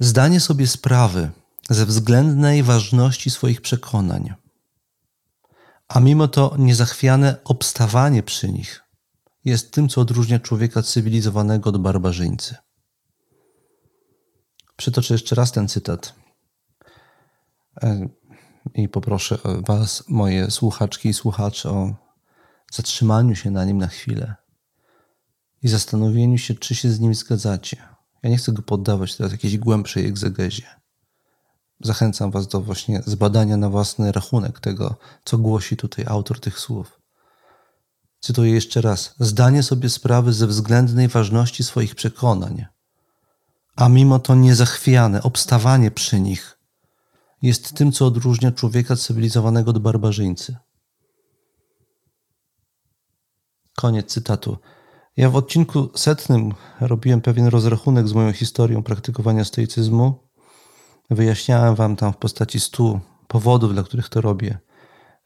Zdanie 0.04 0.40
sobie 0.40 0.68
sprawy 0.68 1.32
ze 1.70 1.86
względnej 1.86 2.64
ważności 2.64 3.30
swoich 3.30 3.62
przekonań, 3.62 4.34
a 5.88 6.00
mimo 6.00 6.28
to 6.28 6.56
niezachwiane 6.58 7.36
obstawanie 7.44 8.24
przy 8.24 8.50
nich 8.50 8.84
jest 9.46 9.72
tym, 9.72 9.90
co 9.90 10.02
odróżnia 10.02 10.40
człowieka 10.40 10.84
cywilizowanego 10.84 11.70
od 11.70 11.78
barbarzyńcy. 11.78 12.56
Przytoczę 14.76 15.14
jeszcze 15.14 15.36
raz 15.36 15.52
ten 15.52 15.68
cytat 15.68 16.16
e, 17.84 18.10
i 18.74 18.90
poproszę 18.90 19.38
Was, 19.68 20.04
moje 20.08 20.52
słuchaczki 20.52 21.10
i 21.10 21.14
słuchacze, 21.14 21.70
o 21.70 21.96
zatrzymaniu 22.72 23.36
się 23.36 23.52
na 23.52 23.66
nim 23.66 23.78
na 23.78 23.88
chwilę 23.88 24.36
i 25.64 25.68
zastanowieniu 25.68 26.38
się, 26.38 26.56
czy 26.56 26.76
się 26.76 26.90
z 26.90 27.00
nim 27.00 27.16
zgadzacie. 27.16 27.91
Ja 28.24 28.30
nie 28.30 28.38
chcę 28.38 28.52
go 28.52 28.62
poddawać 28.62 29.16
teraz 29.16 29.32
jakiejś 29.32 29.58
głębszej 29.58 30.06
egzegezie. 30.06 30.64
Zachęcam 31.80 32.32
Was 32.32 32.48
do 32.48 32.62
właśnie 32.62 33.02
zbadania 33.06 33.58
na 33.58 33.70
własny 33.70 34.12
rachunek 34.12 34.60
tego, 34.60 34.96
co 35.26 35.38
głosi 35.38 35.78
tutaj 35.78 36.06
autor 36.08 36.40
tych 36.40 36.60
słów. 36.60 37.02
Cytuję 38.20 38.52
jeszcze 38.52 38.82
raz: 38.82 39.16
Zdanie 39.20 39.64
sobie 39.64 39.90
sprawy 39.90 40.34
ze 40.34 40.48
względnej 40.48 41.08
ważności 41.08 41.64
swoich 41.64 41.96
przekonań 41.96 42.66
a 43.76 43.90
mimo 43.90 44.20
to 44.20 44.36
niezachwiane 44.36 45.24
obstawanie 45.24 45.92
przy 45.92 46.20
nich 46.20 46.58
jest 47.42 47.74
tym, 47.74 47.92
co 47.92 48.06
odróżnia 48.06 48.52
człowieka 48.52 48.96
cywilizowanego 48.96 49.72
od 49.72 49.80
barbarzyńcy. 49.80 50.56
Koniec 53.76 54.14
cytatu. 54.14 54.58
Ja 55.18 55.30
w 55.30 55.36
odcinku 55.36 55.90
setnym 55.96 56.54
robiłem 56.80 57.22
pewien 57.22 57.48
rozrachunek 57.48 58.08
z 58.08 58.14
moją 58.14 58.34
historią 58.34 58.84
praktykowania 58.84 59.46
stoicyzmu. 59.46 60.28
Wyjaśniałem 61.10 61.76
Wam 61.76 61.96
tam 61.96 62.14
w 62.14 62.18
postaci 62.18 62.60
stu 62.60 63.00
powodów, 63.28 63.74
dla 63.74 63.84
których 63.84 64.10
to 64.10 64.22
robię, 64.22 64.60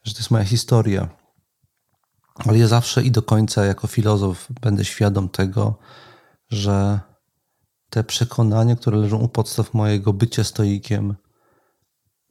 że 0.02 0.14
to 0.14 0.18
jest 0.20 0.30
moja 0.30 0.44
historia. 0.44 1.08
Ale 2.34 2.58
ja 2.58 2.68
zawsze 2.68 3.02
i 3.02 3.10
do 3.10 3.22
końca 3.22 3.64
jako 3.64 3.86
filozof 3.86 4.48
będę 4.60 4.84
świadom 4.84 5.28
tego, 5.28 5.78
że 6.50 7.00
te 7.90 8.04
przekonania, 8.04 8.76
które 8.76 8.98
leżą 8.98 9.18
u 9.18 9.28
podstaw 9.28 9.74
mojego 9.74 10.12
bycia 10.12 10.44
stoikiem, 10.44 11.16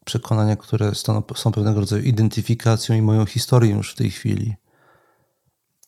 przekonania, 0.06 0.56
które 0.56 0.92
są 1.36 1.52
pewnego 1.52 1.80
rodzaju 1.80 2.04
identyfikacją 2.04 2.96
i 2.96 3.02
moją 3.02 3.26
historią 3.26 3.78
już 3.78 3.92
w 3.92 3.96
tej 3.96 4.12
chwili, 4.12 4.56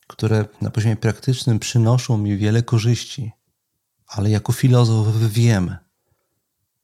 które 0.07 0.45
na 0.61 0.69
poziomie 0.69 0.95
praktycznym 0.95 1.59
przynoszą 1.59 2.17
mi 2.17 2.37
wiele 2.37 2.63
korzyści, 2.63 3.31
ale 4.07 4.29
jako 4.29 4.53
filozof 4.53 5.07
wiem, 5.17 5.75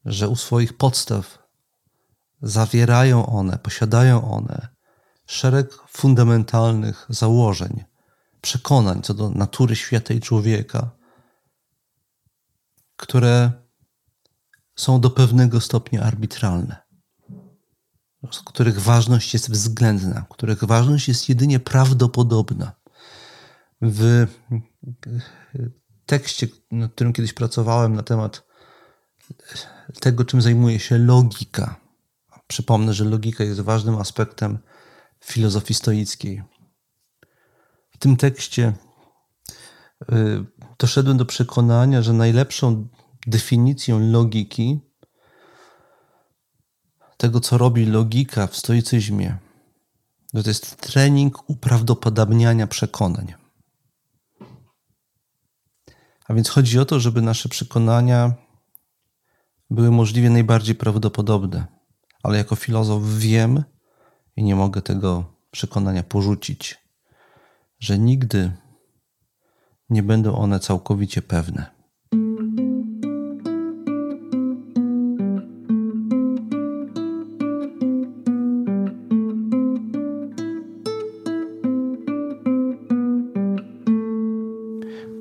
że 0.05 0.29
u 0.29 0.35
swoich 0.35 0.77
podstaw 0.77 1.39
zawierają 2.41 3.25
one, 3.25 3.57
posiadają 3.57 4.31
one 4.31 4.67
szereg 5.25 5.73
fundamentalnych 5.87 7.05
założeń, 7.09 7.83
przekonań 8.41 9.01
co 9.01 9.13
do 9.13 9.29
natury 9.29 9.75
świata 9.75 10.13
i 10.13 10.19
człowieka, 10.19 10.91
które 12.95 13.51
są 14.75 15.01
do 15.01 15.09
pewnego 15.09 15.61
stopnia 15.61 16.03
arbitralne, 16.03 16.77
których 18.45 18.81
ważność 18.81 19.33
jest 19.33 19.51
względna, 19.51 20.25
których 20.29 20.63
ważność 20.63 21.07
jest 21.07 21.29
jedynie 21.29 21.59
prawdopodobna. 21.59 22.82
W 23.85 24.27
tekście, 26.05 26.47
nad 26.71 26.91
którym 26.91 27.13
kiedyś 27.13 27.33
pracowałem 27.33 27.95
na 27.95 28.03
temat 28.03 28.43
tego, 29.99 30.25
czym 30.25 30.41
zajmuje 30.41 30.79
się 30.79 30.97
logika, 30.97 31.75
przypomnę, 32.47 32.93
że 32.93 33.05
logika 33.05 33.43
jest 33.43 33.61
ważnym 33.61 33.95
aspektem 33.95 34.59
filozofii 35.25 35.73
stoickiej. 35.73 36.43
W 37.91 37.97
tym 37.97 38.17
tekście 38.17 38.73
y, 40.01 40.45
doszedłem 40.79 41.17
do 41.17 41.25
przekonania, 41.25 42.01
że 42.01 42.13
najlepszą 42.13 42.87
definicją 43.27 44.11
logiki, 44.11 44.79
tego 47.17 47.39
co 47.39 47.57
robi 47.57 47.85
logika 47.85 48.47
w 48.47 48.57
stoicyzmie, 48.57 49.37
to 50.33 50.49
jest 50.49 50.75
trening 50.75 51.49
uprawdopodobniania 51.49 52.67
przekonań. 52.67 53.42
A 56.33 56.35
więc 56.35 56.49
chodzi 56.49 56.79
o 56.79 56.85
to, 56.85 56.99
żeby 56.99 57.21
nasze 57.21 57.49
przekonania 57.49 58.33
były 59.69 59.91
możliwie 59.91 60.29
najbardziej 60.29 60.75
prawdopodobne. 60.75 61.65
Ale 62.23 62.37
jako 62.37 62.55
filozof 62.55 63.03
wiem 63.17 63.63
i 64.35 64.43
nie 64.43 64.55
mogę 64.55 64.81
tego 64.81 65.25
przekonania 65.51 66.03
porzucić, 66.03 66.77
że 67.79 67.99
nigdy 67.99 68.51
nie 69.89 70.03
będą 70.03 70.35
one 70.35 70.59
całkowicie 70.59 71.21
pewne. 71.21 71.72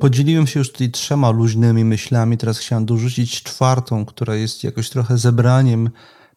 Podzieliłem 0.03 0.47
się 0.47 0.59
już 0.59 0.73
tutaj 0.73 0.91
trzema 0.91 1.31
luźnymi 1.31 1.85
myślami, 1.85 2.38
teraz 2.38 2.59
chciałem 2.59 2.87
dorzucić 2.87 3.43
czwartą, 3.43 4.05
która 4.05 4.35
jest 4.35 4.65
jakoś 4.65 4.91
trochę 4.91 5.19
zebraniem 5.19 5.91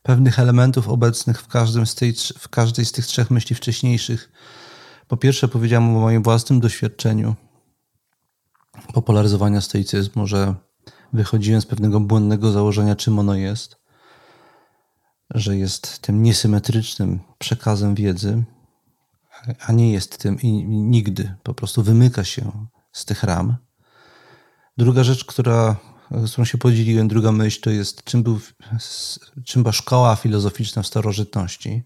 pewnych 0.04 0.40
elementów 0.40 0.90
obecnych 0.90 1.42
w, 1.42 1.48
każdym 1.48 1.86
z 1.86 1.96
tej, 1.96 2.14
w 2.38 2.50
każdej 2.50 2.86
z 2.86 2.92
tych 2.92 3.06
trzech 3.06 3.32
myśli 3.32 3.56
wcześniejszych. 3.56 4.32
Po 5.08 5.18
pierwsze, 5.18 5.48
powiedziałem 5.48 5.98
o 5.98 6.00
moim 6.00 6.24
własnym 6.24 6.60
doświadczeniu 6.60 7.36
popularyzowania 8.94 9.62
stoicyzmu, 9.62 10.28
że 10.28 10.56
wychodziłem 11.14 11.62
z 11.62 11.66
pewnego 11.66 12.00
błędnego 12.00 12.52
założenia, 12.52 12.96
czym 12.96 13.20
ono 13.20 13.36
jest, 13.36 13.78
że 15.30 15.58
jest 15.58 16.00
tym 16.02 16.24
niesymetrycznym 16.24 17.20
przekazem 17.38 17.96
wiedzy, 17.96 18.44
a 19.68 19.72
nie 19.72 19.92
jest 19.92 20.18
tym 20.18 20.42
i 20.42 20.52
nigdy 20.68 21.36
po 21.44 21.54
prostu 21.54 21.84
wymyka 21.84 22.24
się 22.24 22.68
z 22.96 23.06
tych 23.06 23.24
ram. 23.24 23.58
Druga 24.78 25.04
rzecz, 25.04 25.26
która, 25.26 25.76
z 26.12 26.32
którą 26.32 26.46
się 26.46 26.58
podzieliłem, 26.58 27.08
druga 27.08 27.32
myśl, 27.32 27.62
to 27.62 27.70
jest, 27.70 28.04
czym, 28.04 28.24
był, 28.24 28.40
czym 29.46 29.64
była 29.64 29.74
szkoła 29.74 30.16
filozoficzna 30.16 30.82
w 30.82 30.88
starożytności. 30.88 31.84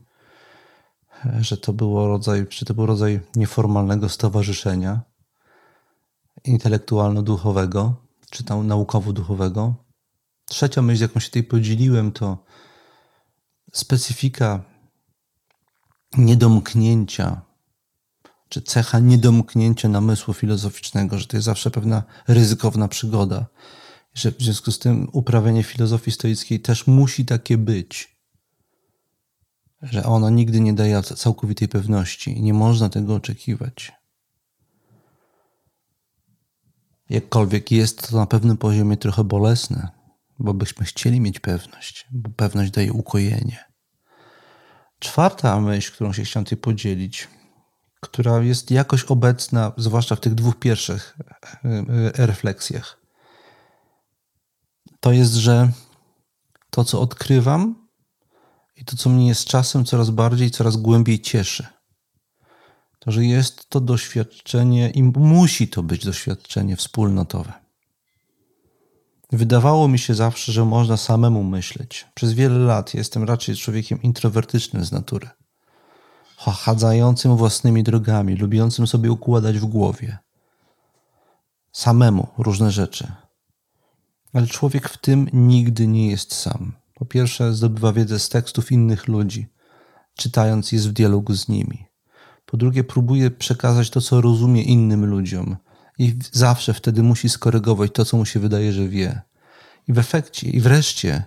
Że 1.40 1.58
to 1.58 1.74
było 1.74 2.08
rodzaj, 2.08 2.48
czy 2.48 2.66
to 2.66 2.74
był 2.74 2.86
rodzaj 2.86 3.20
nieformalnego 3.36 4.10
stowarzyszenia 4.10 5.02
intelektualno-duchowego, 6.46 7.94
czy 8.30 8.44
tam 8.44 8.68
naukowo-duchowego. 8.68 9.74
Trzecia 10.46 10.82
myśl, 10.82 11.02
jaką 11.02 11.20
się 11.20 11.28
tutaj 11.28 11.44
podzieliłem, 11.44 12.12
to 12.12 12.44
specyfika 13.74 14.64
niedomknięcia 16.18 17.49
czy 18.50 18.62
cecha 18.62 19.00
niedomknięcia 19.00 19.90
namysłu 19.90 20.34
filozoficznego, 20.34 21.20
że 21.20 21.28
to 21.28 21.38
jest 21.38 21.46
zawsze 21.46 21.72
pewna 21.72 22.04
ryzykowna 22.28 22.88
przygoda. 22.88 23.46
Że 24.14 24.32
w 24.32 24.42
związku 24.42 24.72
z 24.72 24.80
tym 24.80 25.10
uprawianie 25.12 25.64
filozofii 25.64 26.12
stoickiej 26.12 26.60
też 26.60 26.88
musi 26.88 27.26
takie 27.26 27.58
być. 27.58 28.20
Że 29.82 30.04
ono 30.04 30.30
nigdy 30.30 30.60
nie 30.60 30.74
daje 30.74 31.04
całkowitej 31.04 31.68
pewności 31.68 32.42
nie 32.42 32.54
można 32.54 32.90
tego 32.90 33.16
oczekiwać. 33.16 33.92
Jakkolwiek 37.10 37.72
jest 37.72 38.10
to 38.10 38.18
na 38.18 38.26
pewnym 38.26 38.58
poziomie 38.58 38.98
trochę 38.98 39.24
bolesne, 39.24 39.90
bo 40.40 40.54
byśmy 40.54 40.86
chcieli 40.86 41.22
mieć 41.22 41.40
pewność, 41.40 42.08
bo 42.12 42.30
pewność 42.30 42.72
daje 42.72 42.94
ukojenie. 42.94 43.66
Czwarta 45.00 45.62
myśl, 45.62 45.92
którą 45.94 46.14
się 46.14 46.24
chciałem 46.24 46.46
tutaj 46.46 46.58
podzielić, 46.58 47.28
która 48.00 48.40
jest 48.44 48.72
jakoś 48.72 49.04
obecna, 49.04 49.72
zwłaszcza 49.78 50.16
w 50.16 50.20
tych 50.20 50.36
dwóch 50.36 50.60
pierwszych 50.60 51.18
e, 51.20 51.68
e, 51.68 52.26
refleksjach. 52.26 53.00
To 55.00 55.12
jest, 55.12 55.34
że 55.34 55.72
to, 56.70 56.84
co 56.84 57.02
odkrywam 57.02 57.88
i 58.76 58.86
to, 58.86 58.98
co 58.98 59.10
mnie 59.10 59.36
z 59.36 59.46
czasem 59.46 59.86
coraz 59.86 60.10
bardziej, 60.10 60.52
coraz 60.52 60.78
głębiej 60.78 61.22
cieszy, 61.22 61.68
to, 63.00 63.12
że 63.12 63.26
jest 63.26 63.70
to 63.70 63.82
doświadczenie 63.82 64.90
i 64.90 65.04
musi 65.04 65.68
to 65.68 65.84
być 65.84 66.06
doświadczenie 66.06 66.76
wspólnotowe. 66.76 67.54
Wydawało 69.32 69.88
mi 69.88 70.00
się 70.00 70.16
zawsze, 70.16 70.52
że 70.52 70.66
można 70.66 70.98
samemu 70.98 71.44
myśleć. 71.44 72.08
Przez 72.14 72.34
wiele 72.34 72.60
lat 72.60 72.94
jestem 72.94 73.24
raczej 73.24 73.56
człowiekiem 73.56 74.02
introwertycznym 74.02 74.86
z 74.86 74.92
natury 74.92 75.30
chadzającym 76.46 77.38
własnymi 77.38 77.84
drogami, 77.84 78.36
lubiącym 78.36 78.88
sobie 78.88 79.12
układać 79.12 79.60
w 79.60 79.66
głowie. 79.66 80.18
Samemu 81.72 82.28
różne 82.38 82.72
rzeczy. 82.72 83.12
Ale 84.34 84.48
człowiek 84.48 84.90
w 84.90 84.98
tym 84.98 85.30
nigdy 85.34 85.88
nie 85.88 86.08
jest 86.08 86.36
sam. 86.36 86.74
Po 86.94 87.06
pierwsze, 87.06 87.54
zdobywa 87.54 87.94
wiedzę 87.94 88.20
z 88.20 88.30
tekstów 88.30 88.72
innych 88.72 89.08
ludzi, 89.08 89.48
czytając 90.16 90.72
jest 90.72 90.90
w 90.90 90.94
dialogu 90.94 91.34
z 91.34 91.48
nimi. 91.48 91.86
Po 92.46 92.58
drugie, 92.58 92.84
próbuje 92.84 93.32
przekazać 93.32 93.90
to, 93.90 94.02
co 94.02 94.22
rozumie 94.22 94.64
innym 94.64 95.06
ludziom, 95.06 95.58
i 95.98 96.20
zawsze 96.32 96.74
wtedy 96.74 97.04
musi 97.04 97.30
skorygować 97.30 97.92
to, 97.94 98.06
co 98.06 98.18
mu 98.18 98.26
się 98.26 98.40
wydaje, 98.40 98.74
że 98.74 98.88
wie. 98.88 99.22
I 99.88 99.94
w 99.94 100.00
efekcie, 100.00 100.50
i 100.50 100.62
wreszcie, 100.62 101.24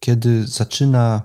kiedy 0.00 0.46
zaczyna 0.46 1.22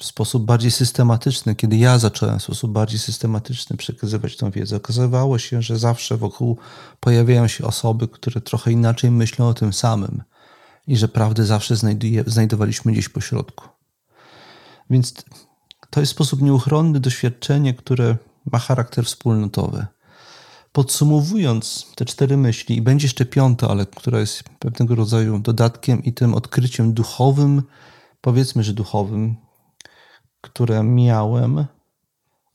w 0.00 0.04
sposób 0.04 0.44
bardziej 0.44 0.70
systematyczny, 0.70 1.54
kiedy 1.54 1.76
ja 1.76 1.98
zacząłem 1.98 2.38
w 2.38 2.42
sposób 2.42 2.72
bardziej 2.72 2.98
systematyczny 2.98 3.76
przekazywać 3.76 4.36
tą 4.36 4.50
wiedzę, 4.50 4.76
okazywało 4.76 5.38
się, 5.38 5.62
że 5.62 5.78
zawsze 5.78 6.16
wokół 6.16 6.58
pojawiają 7.00 7.48
się 7.48 7.64
osoby, 7.64 8.08
które 8.08 8.40
trochę 8.40 8.72
inaczej 8.72 9.10
myślą 9.10 9.48
o 9.48 9.54
tym 9.54 9.72
samym 9.72 10.22
i 10.86 10.96
że 10.96 11.08
prawdę 11.08 11.44
zawsze 11.44 11.76
znajduje, 11.76 12.24
znajdowaliśmy 12.26 12.92
gdzieś 12.92 13.08
po 13.08 13.20
środku. 13.20 13.68
Więc 14.90 15.14
to 15.90 16.00
jest 16.00 16.12
sposób 16.12 16.42
nieuchronny 16.42 17.00
doświadczenie, 17.00 17.74
które 17.74 18.16
ma 18.52 18.58
charakter 18.58 19.04
wspólnotowy. 19.04 19.86
Podsumowując 20.72 21.86
te 21.94 22.04
cztery 22.04 22.36
myśli, 22.36 22.76
i 22.76 22.82
będzie 22.82 23.04
jeszcze 23.04 23.26
piąta, 23.26 23.68
ale 23.68 23.86
która 23.86 24.20
jest 24.20 24.42
pewnego 24.58 24.94
rodzaju 24.94 25.38
dodatkiem 25.38 26.02
i 26.02 26.12
tym 26.12 26.34
odkryciem 26.34 26.94
duchowym, 26.94 27.62
powiedzmy, 28.20 28.62
że 28.62 28.72
duchowym, 28.72 29.36
które 30.44 30.82
miałem 30.82 31.66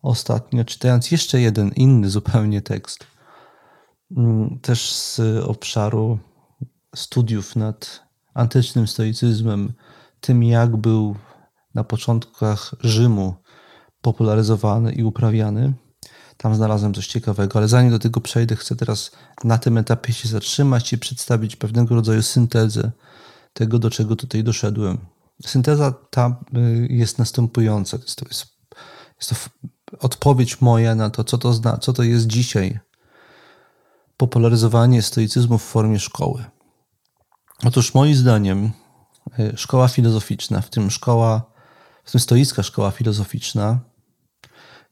ostatnio, 0.04 0.66
czytając 0.66 1.12
jeszcze 1.12 1.42
jeden 1.42 1.72
inny 1.76 2.10
zupełnie 2.10 2.62
tekst, 2.62 3.08
mm, 4.18 4.60
też 4.62 4.94
z 4.94 5.20
obszaru 5.44 6.20
studiów 6.96 7.56
nad 7.56 8.04
antycznym 8.34 8.88
stoicyzmem, 8.88 9.74
tym 10.22 10.44
jak 10.44 10.78
był 10.78 11.16
na 11.76 11.84
początkach 11.84 12.76
Rzymu 12.80 13.36
popularyzowany 14.02 14.94
i 14.94 15.04
uprawiany. 15.04 15.74
Tam 16.38 16.56
znalazłem 16.56 16.94
coś 16.94 17.08
ciekawego, 17.08 17.60
ale 17.60 17.68
zanim 17.68 17.92
do 17.92 18.00
tego 18.00 18.22
przejdę, 18.22 18.56
chcę 18.56 18.76
teraz 18.76 19.12
na 19.44 19.58
tym 19.58 19.78
etapie 19.78 20.14
się 20.14 20.28
zatrzymać 20.28 20.94
i 20.94 20.98
przedstawić 20.98 21.56
pewnego 21.56 21.96
rodzaju 21.96 22.22
syntezę 22.22 22.92
tego, 23.54 23.80
do 23.80 23.90
czego 23.90 24.16
tutaj 24.16 24.44
doszedłem. 24.44 24.98
Synteza 25.46 25.94
ta 26.10 26.40
y, 26.58 26.88
jest 26.90 27.20
następująca. 27.20 27.98
Jest 27.98 28.16
to, 28.16 28.26
jest, 28.28 28.46
jest 29.22 29.30
to 29.30 29.36
odpowiedź 30.00 30.62
moja 30.62 30.96
na 30.96 31.10
to, 31.10 31.24
co 31.24 31.38
to, 31.38 31.54
zna, 31.54 31.78
co 31.78 31.94
to 31.94 32.04
jest 32.04 32.28
dzisiaj 32.28 32.80
popularyzowanie 34.18 35.02
stoicyzmu 35.02 35.58
w 35.58 35.64
formie 35.64 36.00
szkoły. 36.00 36.46
Otóż 37.66 37.94
moim 37.94 38.16
zdaniem 38.16 38.72
y, 39.40 39.54
szkoła 39.58 39.88
filozoficzna, 39.88 40.62
w 40.62 40.70
tym 40.70 40.92
szkoła, 40.92 41.52
w 42.04 42.12
tym 42.12 42.20
stoicka 42.22 42.64
szkoła 42.64 42.92
filozoficzna, 42.92 43.80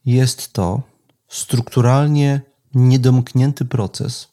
jest 0.05 0.53
to 0.53 0.81
strukturalnie 1.27 2.41
niedomknięty 2.73 3.65
proces, 3.65 4.27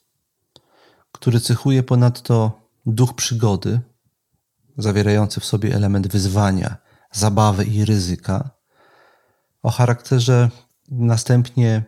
który 1.11 1.39
cechuje 1.39 1.83
ponadto 1.83 2.61
duch 2.85 3.13
przygody, 3.13 3.81
zawierający 4.77 5.39
w 5.39 5.45
sobie 5.45 5.75
element 5.75 6.07
wyzwania, 6.07 6.77
zabawy 7.11 7.65
i 7.65 7.85
ryzyka, 7.85 8.49
o 9.63 9.71
charakterze 9.71 10.49
następnie 10.89 11.83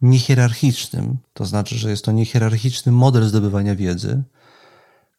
niehierarchicznym, 0.00 1.18
to 1.32 1.44
znaczy, 1.44 1.78
że 1.78 1.90
jest 1.90 2.04
to 2.04 2.12
niehierarchiczny 2.12 2.92
model 2.92 3.24
zdobywania 3.24 3.76
wiedzy, 3.76 4.22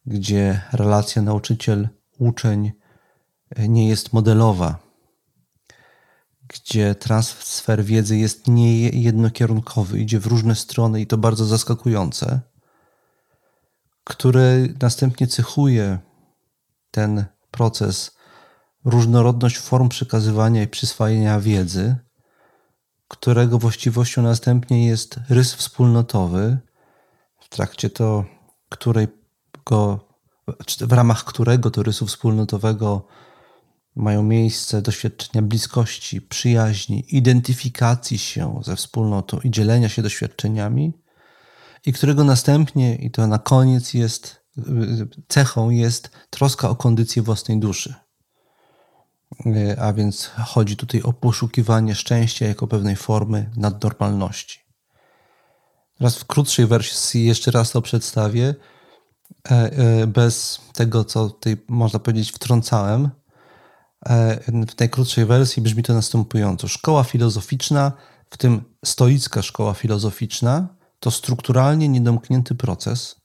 gdzie 0.05 0.61
relacja 0.71 1.21
nauczyciel-uczeń 1.21 2.71
nie 3.57 3.89
jest 3.89 4.13
modelowa, 4.13 4.79
gdzie 6.47 6.95
transfer 6.95 7.83
wiedzy 7.83 8.17
jest 8.17 8.47
niejednokierunkowy, 8.47 9.99
idzie 9.99 10.19
w 10.19 10.25
różne 10.25 10.55
strony 10.55 11.01
i 11.01 11.07
to 11.07 11.17
bardzo 11.17 11.45
zaskakujące, 11.45 12.41
które 14.03 14.67
następnie 14.81 15.27
cechuje 15.27 15.99
ten 16.91 17.25
proces 17.51 18.17
różnorodność 18.85 19.57
form 19.57 19.89
przekazywania 19.89 20.63
i 20.63 20.67
przyswajania 20.67 21.39
wiedzy, 21.39 21.95
którego 23.07 23.57
właściwością 23.57 24.21
następnie 24.21 24.87
jest 24.87 25.19
rys 25.29 25.53
wspólnotowy, 25.53 26.57
w 27.39 27.49
trakcie 27.49 27.89
to 27.89 28.25
którego, 28.69 30.07
w 30.79 30.91
ramach 30.91 31.23
którego 31.23 31.71
to 31.71 31.83
rysu 31.83 32.05
wspólnotowego 32.05 33.07
mają 33.95 34.23
miejsce 34.23 34.81
doświadczenia 34.81 35.41
bliskości, 35.41 36.21
przyjaźni, 36.21 37.05
identyfikacji 37.15 38.17
się 38.17 38.61
ze 38.63 38.75
wspólnotą 38.75 39.39
i 39.39 39.51
dzielenia 39.51 39.89
się 39.89 40.01
doświadczeniami, 40.01 40.93
i 41.85 41.93
którego 41.93 42.23
następnie, 42.23 42.95
i 42.95 43.11
to 43.11 43.27
na 43.27 43.39
koniec 43.39 43.93
jest 43.93 44.43
cechą, 45.27 45.69
jest 45.69 46.09
troska 46.29 46.69
o 46.69 46.75
kondycję 46.75 47.21
własnej 47.21 47.59
duszy. 47.59 47.93
A 49.77 49.93
więc 49.93 50.31
chodzi 50.45 50.77
tutaj 50.77 51.01
o 51.01 51.13
poszukiwanie 51.13 51.95
szczęścia 51.95 52.47
jako 52.47 52.67
pewnej 52.67 52.95
formy 52.95 53.49
nadnormalności. 53.57 54.59
Teraz 55.97 56.17
w 56.17 56.25
krótszej 56.25 56.67
wersji 56.67 57.25
jeszcze 57.25 57.51
raz 57.51 57.71
to 57.71 57.81
przedstawię, 57.81 58.55
e, 59.51 59.51
e, 59.51 60.07
bez 60.07 60.61
tego, 60.73 61.05
co 61.05 61.29
tutaj 61.29 61.57
można 61.67 61.99
powiedzieć 61.99 62.31
wtrącałem 62.31 63.09
E, 64.09 64.39
w 64.67 64.79
najkrótszej 64.79 65.25
wersji 65.25 65.61
brzmi 65.61 65.83
to 65.83 65.93
następująco. 65.93 66.67
Szkoła 66.67 67.03
filozoficzna, 67.03 67.91
w 68.29 68.37
tym 68.37 68.63
stoicka 68.85 69.41
szkoła 69.41 69.73
filozoficzna, 69.73 70.67
to 71.03 71.11
strukturalnie 71.11 71.89
niedomknięty 71.89 72.55
proces, 72.55 73.15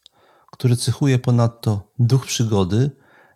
który 0.52 0.76
cechuje 0.76 1.18
ponadto 1.18 1.92
duch 1.98 2.26
przygody, 2.26 2.90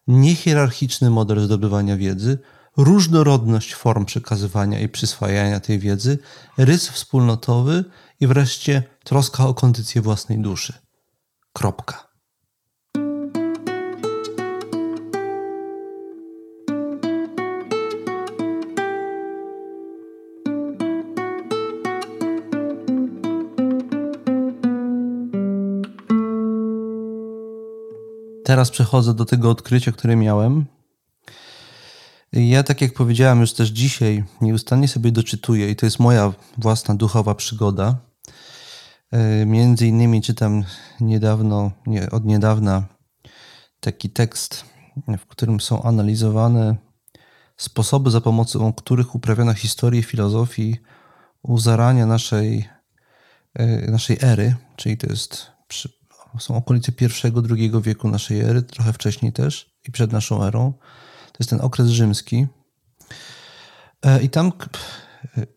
niehierarchiczny 0.07 1.11
model 1.11 1.41
zdobywania 1.41 1.97
wiedzy, 1.97 2.39
różnorodność 2.77 3.75
form 3.75 4.05
przekazywania 4.05 4.81
i 4.81 4.89
przyswajania 4.89 5.61
tej 5.61 5.79
wiedzy, 5.79 6.19
rys 6.59 6.89
wspólnotowy 6.89 7.85
i 8.21 8.27
wreszcie 8.27 8.83
troska 9.05 9.47
o 9.47 9.55
kondycję 9.55 10.03
własnej 10.03 10.39
duszy. 10.39 10.73
Kropka. 11.53 12.12
Teraz 28.53 28.71
przechodzę 28.71 29.15
do 29.15 29.25
tego 29.25 29.51
odkrycia, 29.51 29.93
które 29.93 30.17
miałem. 30.17 30.67
Ja, 32.33 32.63
tak 32.63 32.81
jak 32.81 32.95
powiedziałem 32.95 33.41
już 33.41 33.53
też 33.53 33.69
dzisiaj, 33.69 34.25
nieustannie 34.41 34.89
sobie 34.89 35.13
doczytuję 35.13 35.71
i 35.71 35.77
to 35.77 35.87
jest 35.87 35.99
moja 35.99 36.33
własna 36.59 36.95
duchowa 36.95 37.35
przygoda. 37.35 37.97
E, 39.11 39.47
między 39.47 39.87
innymi 39.87 40.23
czytam 40.23 40.65
niedawno, 41.01 41.71
nie, 41.87 42.11
od 42.11 42.25
niedawna 42.25 42.85
taki 43.81 44.11
tekst, 44.11 44.65
w 45.19 45.27
którym 45.27 45.61
są 45.61 45.83
analizowane 45.83 46.77
sposoby, 47.57 48.11
za 48.11 48.21
pomocą 48.21 48.73
których 48.73 49.15
uprawiono 49.15 49.55
historię 49.55 50.03
filozofii 50.03 50.77
u 51.43 51.59
zarania 51.59 52.07
naszej, 52.07 52.69
e, 53.55 53.91
naszej 53.91 54.19
ery, 54.21 54.55
czyli 54.77 54.97
to 54.97 55.07
jest 55.07 55.53
są 56.41 56.57
okolice 56.57 56.93
pierwszego, 56.93 57.43
drugiego 57.43 57.81
wieku 57.81 58.09
naszej 58.09 58.41
ery, 58.41 58.63
trochę 58.63 58.93
wcześniej 58.93 59.33
też 59.33 59.71
i 59.89 59.93
przed 59.93 60.13
naszą 60.13 60.45
erą. 60.45 60.73
To 61.27 61.37
jest 61.41 61.51
ten 61.51 61.61
okres 61.61 61.89
rzymski. 61.89 62.47
E, 64.03 64.23
I 64.23 64.31
tam 64.31 64.53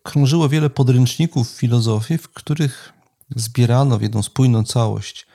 krążyło 0.04 0.50
wiele 0.50 0.70
podręczników 0.70 1.50
filozofii, 1.50 2.18
w 2.18 2.30
których 2.30 2.94
zbierano 3.36 3.98
w 3.98 4.02
jedną 4.02 4.24
spójną 4.24 4.64
całość 4.64 5.28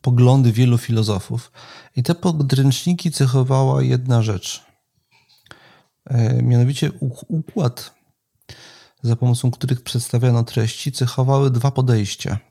poglądy 0.00 0.52
wielu 0.52 0.78
filozofów. 0.78 1.52
I 1.96 2.02
te 2.02 2.14
podręczniki 2.14 3.10
cechowała 3.10 3.82
jedna 3.82 4.22
rzecz. 4.22 4.62
E, 6.04 6.42
mianowicie 6.42 6.92
układ, 7.28 7.94
za 9.02 9.16
pomocą 9.16 9.50
których 9.50 9.82
przedstawiano 9.82 10.44
treści, 10.44 10.92
cechowały 10.92 11.50
dwa 11.50 11.70
podejścia– 11.70 12.38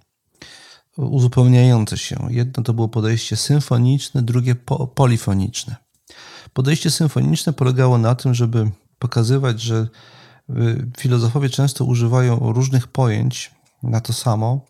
uzupełniające 0.98 1.98
się. 1.98 2.28
Jedno 2.30 2.64
to 2.64 2.74
było 2.74 2.88
podejście 2.88 3.36
symfoniczne, 3.36 4.22
drugie 4.22 4.56
po 4.56 4.88
polifoniczne. 4.88 5.76
Podejście 6.54 6.92
symfoniczne 6.92 7.54
polegało 7.54 7.98
na 7.98 8.16
tym, 8.16 8.34
żeby 8.34 8.72
pokazywać, 9.00 9.62
że 9.62 9.88
y, 10.50 10.92
filozofowie 10.98 11.50
często 11.50 11.86
używają 11.86 12.54
różnych 12.54 12.88
pojęć 12.88 13.52
na 13.84 14.02
to 14.02 14.14
samo, 14.14 14.66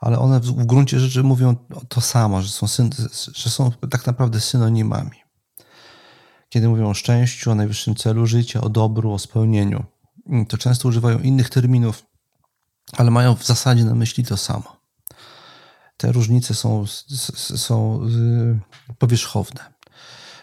ale 0.00 0.18
one 0.18 0.40
w 0.40 0.66
gruncie 0.66 1.00
rzeczy 1.00 1.22
mówią 1.22 1.56
to 1.88 2.00
samo, 2.00 2.42
że 2.42 2.48
są, 2.48 2.66
że 3.34 3.50
są 3.50 3.70
tak 3.90 4.06
naprawdę 4.06 4.40
synonimami. 4.40 5.26
Kiedy 6.48 6.68
mówią 6.68 6.90
o 6.90 6.94
szczęściu, 6.94 7.50
o 7.50 7.54
najwyższym 7.54 7.94
celu 7.94 8.26
życia, 8.26 8.60
o 8.60 8.68
dobru, 8.68 9.12
o 9.12 9.18
spełnieniu, 9.18 9.84
to 10.48 10.58
często 10.58 10.88
używają 10.88 11.18
innych 11.18 11.50
terminów, 11.50 12.06
ale 12.92 13.10
mają 13.10 13.34
w 13.34 13.46
zasadzie 13.46 13.84
na 13.84 13.94
myśli 13.94 14.24
to 14.24 14.36
samo 14.36 14.75
te 15.96 16.12
różnice 16.12 16.54
są, 16.54 16.84
są 17.56 18.00
y, 18.90 18.94
powierzchowne. 18.98 19.76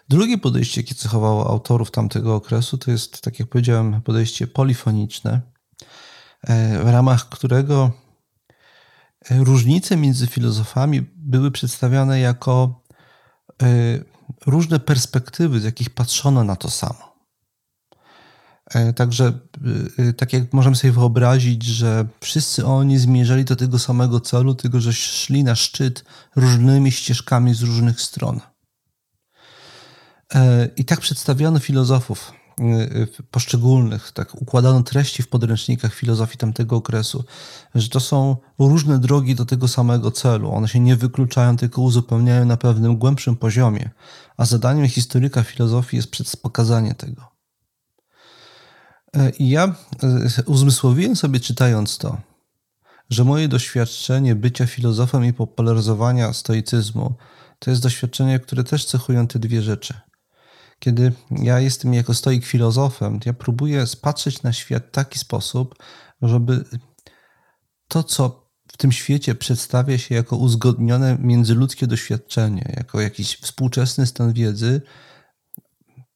Drugie 0.10 0.38
podejście, 0.38 0.82
jakie 0.82 0.95
cechowało 0.95 1.49
autorów 1.49 1.91
tamtego 1.91 2.36
okresu, 2.36 2.78
to 2.78 2.91
jest, 2.91 3.22
tak 3.22 3.39
jak 3.39 3.49
powiedziałem, 3.49 4.01
podejście 4.01 4.47
polifoniczne, 4.47 5.41
e, 6.43 6.84
w 6.84 6.89
ramach 6.89 7.30
którego 7.30 7.91
e, 9.30 9.43
różnice 9.43 9.97
między 9.97 10.28
filozofami 10.28 11.01
były 11.16 11.51
przedstawiane 11.51 12.20
jako 12.20 12.84
e, 13.64 13.66
różne 14.45 14.80
perspektywy, 14.80 15.60
z 15.60 15.64
jakich 15.64 15.89
patrzono 15.89 16.43
na 16.43 16.56
to 16.56 16.70
samo. 16.70 17.12
E, 18.76 18.93
także, 18.93 19.39
e, 19.97 20.03
e, 20.03 20.13
tak 20.13 20.34
jak 20.34 20.53
możemy 20.53 20.76
sobie 20.76 20.91
wyobrazić, 20.91 21.63
że 21.63 22.05
wszyscy 22.21 22.65
oni 22.65 22.97
zmierzali 22.97 23.45
do 23.45 23.55
tego 23.55 23.80
samego 23.80 24.19
celu, 24.19 24.55
tylko 24.55 24.80
że 24.80 24.93
szli 24.93 25.43
na 25.43 25.55
szczyt 25.55 26.03
różnymi 26.36 26.91
ścieżkami 26.91 27.53
z 27.53 27.61
różnych 27.61 28.01
stron. 28.01 28.39
I 30.76 30.86
tak 30.86 30.99
przedstawiono 30.99 31.59
filozofów 31.59 32.32
poszczególnych, 33.32 34.11
tak 34.11 34.41
układano 34.41 34.84
treści 34.84 35.24
w 35.24 35.28
podręcznikach 35.28 35.93
filozofii 35.93 36.38
tamtego 36.38 36.76
okresu, 36.76 37.24
że 37.76 37.89
to 37.89 37.99
są 37.99 38.38
różne 38.59 38.99
drogi 38.99 39.36
do 39.36 39.45
tego 39.45 39.67
samego 39.67 40.11
celu. 40.11 40.51
One 40.51 40.67
się 40.67 40.80
nie 40.80 40.95
wykluczają, 40.95 41.57
tylko 41.57 41.82
uzupełniają 41.82 42.45
na 42.45 42.57
pewnym 42.57 42.97
głębszym 42.97 43.36
poziomie. 43.36 43.89
A 44.38 44.45
zadaniem 44.45 44.88
historyka 44.88 45.43
filozofii 45.43 45.97
jest 45.97 46.41
pokazanie 46.41 46.95
tego. 46.95 47.33
Ja 49.39 49.76
e, 50.03 50.43
uzmysłowiłem 50.45 51.16
sobie 51.16 51.39
czytając 51.39 51.97
to, 51.97 52.18
że 53.09 53.24
moje 53.24 53.47
doświadczenie 53.47 54.36
bycia 54.36 54.66
filozofem 54.66 55.26
i 55.26 55.34
popularyzowania 55.34 56.34
stoicyzmu 56.34 57.16
to 57.59 57.70
jest 57.70 57.84
doświadczenie, 57.84 58.39
które 58.39 58.64
też 58.64 58.86
cechują 58.86 59.28
te 59.28 59.39
dwie 59.39 59.61
rzeczy. 59.61 59.93
Kiedy 60.80 61.14
ja 61.32 61.59
jestem 61.59 61.93
jako 61.93 62.14
stoik 62.14 62.45
filozofem, 62.45 63.20
to 63.20 63.30
ja 63.30 63.34
próbuję 63.34 63.88
spatrzeć 63.88 64.43
na 64.43 64.53
świat 64.53 64.84
w 64.88 64.91
taki 64.91 65.20
sposób, 65.20 65.76
żeby 66.22 66.66
to, 67.88 68.03
co 68.03 68.49
w 68.68 68.78
tym 68.78 68.91
świecie 68.91 69.36
przedstawia 69.36 69.97
się 69.97 70.16
jako 70.16 70.36
uzgodnione 70.36 71.18
międzyludzkie 71.20 71.88
doświadczenie, 71.88 72.74
jako 72.78 73.01
jakiś 73.01 73.38
współczesny 73.38 74.07
stan 74.07 74.34
wiedzy, 74.34 74.82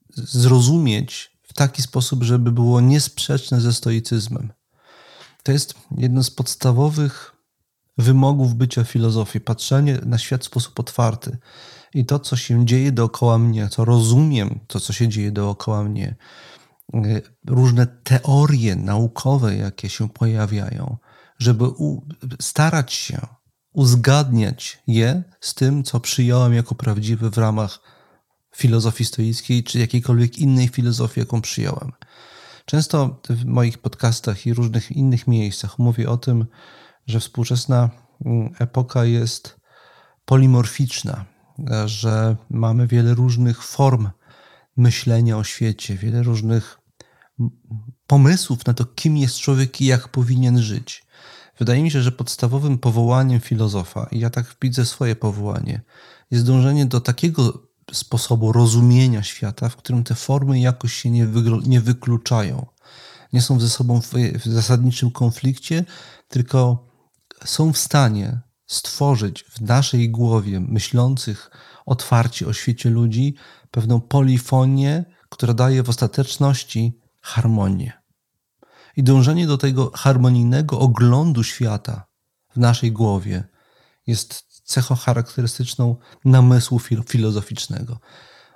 zrozumieć 0.10 1.37
taki 1.58 1.82
sposób, 1.82 2.24
żeby 2.24 2.52
było 2.52 2.82
niesprzeczne 2.82 3.62
ze 3.62 3.74
stoicyzmem. 3.74 4.54
To 5.44 5.52
jest 5.52 5.74
jedno 5.98 6.24
z 6.24 6.32
podstawowych 6.32 7.36
wymogów 7.98 8.56
bycia 8.56 8.84
filozofii, 8.84 9.40
patrzenie 9.40 10.00
na 10.06 10.18
świat 10.18 10.42
w 10.42 10.46
sposób 10.46 10.80
otwarty. 10.80 11.38
I 11.94 12.06
to, 12.06 12.20
co 12.20 12.36
się 12.36 12.66
dzieje 12.66 12.92
dookoła 12.92 13.38
mnie, 13.38 13.70
co 13.70 13.86
rozumiem, 13.86 14.60
to, 14.68 14.80
co 14.80 14.94
się 14.94 15.08
dzieje 15.08 15.32
dookoła 15.32 15.84
mnie, 15.84 16.16
y, 16.96 17.22
różne 17.48 17.88
teorie 17.88 18.76
naukowe, 18.76 19.56
jakie 19.56 19.90
się 19.90 20.10
pojawiają, 20.10 20.98
żeby 21.40 21.66
starać 22.42 22.94
się 22.94 23.28
uzgadniać 23.74 24.84
je 24.88 25.24
z 25.42 25.54
tym, 25.54 25.84
co 25.84 26.00
przyjąłem 26.00 26.54
jako 26.54 26.76
prawdziwe 26.76 27.30
w 27.30 27.38
ramach 27.38 27.80
filozofii 28.56 29.06
stoickiej, 29.06 29.64
czy 29.64 29.80
jakiejkolwiek 29.80 30.40
innej 30.40 30.68
filozofii, 30.68 31.20
jaką 31.20 31.42
przyjąłem. 31.42 31.92
Często 32.66 33.22
w 33.30 33.46
moich 33.46 33.78
podcastach 33.78 34.46
i 34.46 34.54
różnych 34.54 34.92
innych 34.92 35.28
miejscach 35.28 35.80
mówię 35.80 36.10
o 36.10 36.18
tym, 36.18 36.46
że 37.06 37.20
współczesna 37.20 37.90
mm, 38.26 38.54
epoka 38.60 39.06
jest 39.06 39.60
polimorficzna, 40.26 41.26
że 41.86 42.36
mamy 42.50 42.88
wiele 42.88 43.14
różnych 43.14 43.64
form 43.64 44.10
myślenia 44.78 45.38
o 45.38 45.44
świecie, 45.44 45.96
wiele 45.96 46.24
różnych 46.24 46.80
pomysłów 48.08 48.66
na 48.66 48.74
to, 48.74 48.86
kim 48.86 49.18
jest 49.18 49.40
człowiek 49.40 49.82
i 49.82 49.86
jak 49.86 50.08
powinien 50.08 50.62
żyć. 50.62 51.06
Wydaje 51.60 51.84
mi 51.84 51.92
się, 51.92 52.02
że 52.02 52.12
podstawowym 52.12 52.78
powołaniem 52.78 53.40
filozofa, 53.40 54.08
i 54.12 54.20
ja 54.20 54.30
tak 54.30 54.56
widzę 54.62 54.86
swoje 54.86 55.16
powołanie, 55.16 55.82
jest 56.32 56.46
dążenie 56.46 56.86
do 56.86 57.02
takiego 57.02 57.67
sposobu 57.92 58.52
rozumienia 58.52 59.24
świata, 59.24 59.70
w 59.70 59.76
którym 59.76 60.04
te 60.04 60.16
formy 60.16 60.60
jakoś 60.60 60.94
się 60.94 61.10
nie, 61.10 61.28
nie 61.66 61.82
wykluczają. 61.82 62.66
Nie 63.34 63.42
są 63.42 63.60
ze 63.60 63.70
sobą 63.70 64.02
w, 64.02 64.14
w 64.14 64.46
zasadniczym 64.46 65.12
konflikcie, 65.12 65.86
tylko 66.28 66.88
są 67.46 67.74
w 67.74 67.78
stanie 67.78 68.42
stworzyć 68.68 69.44
w 69.44 69.62
naszej 69.62 70.10
głowie 70.10 70.60
myślących 70.60 71.52
otwarcie 71.86 72.48
o 72.48 72.54
świecie 72.54 72.90
ludzi 72.90 73.36
pewną 73.72 74.02
polifonię, 74.02 75.06
która 75.30 75.54
daje 75.54 75.84
w 75.84 75.90
ostateczności 75.90 77.00
harmonię. 77.22 77.94
I 78.98 79.04
dążenie 79.04 79.48
do 79.48 79.58
tego 79.58 79.92
harmonijnego 79.96 80.80
oglądu 80.80 81.44
świata 81.44 82.06
w 82.50 82.58
naszej 82.58 82.92
głowie 82.92 83.44
jest 84.08 84.47
cechą 84.68 84.96
charakterystyczną 84.96 85.96
namysłu 86.26 86.80
filozoficznego. 87.08 88.00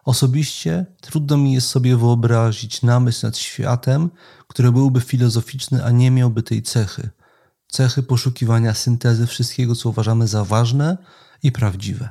Osobiście 0.05 0.85
trudno 1.01 1.37
mi 1.37 1.53
jest 1.53 1.67
sobie 1.67 1.97
wyobrazić 1.97 2.81
namysł 2.81 3.25
nad 3.25 3.37
światem, 3.37 4.09
który 4.47 4.71
byłby 4.71 5.01
filozoficzny, 5.01 5.85
a 5.85 5.91
nie 5.91 6.11
miałby 6.11 6.43
tej 6.43 6.63
cechy. 6.63 7.09
Cechy 7.67 8.03
poszukiwania 8.03 8.73
syntezy 8.73 9.27
wszystkiego, 9.27 9.75
co 9.75 9.89
uważamy 9.89 10.27
za 10.27 10.45
ważne 10.45 10.97
i 11.43 11.51
prawdziwe. 11.51 12.09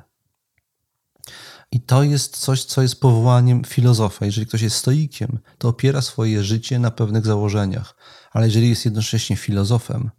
I 1.73 1.81
to 1.81 2.03
jest 2.03 2.37
coś, 2.37 2.65
co 2.65 2.83
jest 2.83 3.01
powołaniem 3.01 3.65
filozofa. 3.65 4.27
Jeżeli 4.27 4.47
ktoś 4.47 4.63
jest 4.63 4.77
stoikiem, 4.77 5.39
to 5.59 5.69
opiera 5.69 6.03
swoje 6.03 6.45
życie 6.45 6.79
na 6.79 6.91
pewnych 6.91 7.27
założeniach, 7.27 7.97
ale 8.33 8.47
jeżeli 8.47 8.69
jest 8.69 8.85
jednocześnie 8.85 9.37
filozofem, 9.37 10.11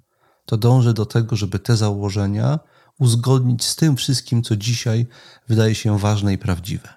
to 0.45 0.57
dąży 0.57 0.93
do 0.93 1.05
tego, 1.05 1.35
żeby 1.35 1.59
te 1.59 1.77
założenia 1.77 2.59
uzgodnić 3.01 3.63
z 3.63 3.75
tym 3.75 3.95
wszystkim, 3.95 4.43
co 4.43 4.55
dzisiaj 4.55 5.07
wydaje 5.47 5.75
się 5.75 5.99
ważne 5.99 6.33
i 6.33 6.37
prawdziwe. 6.37 6.89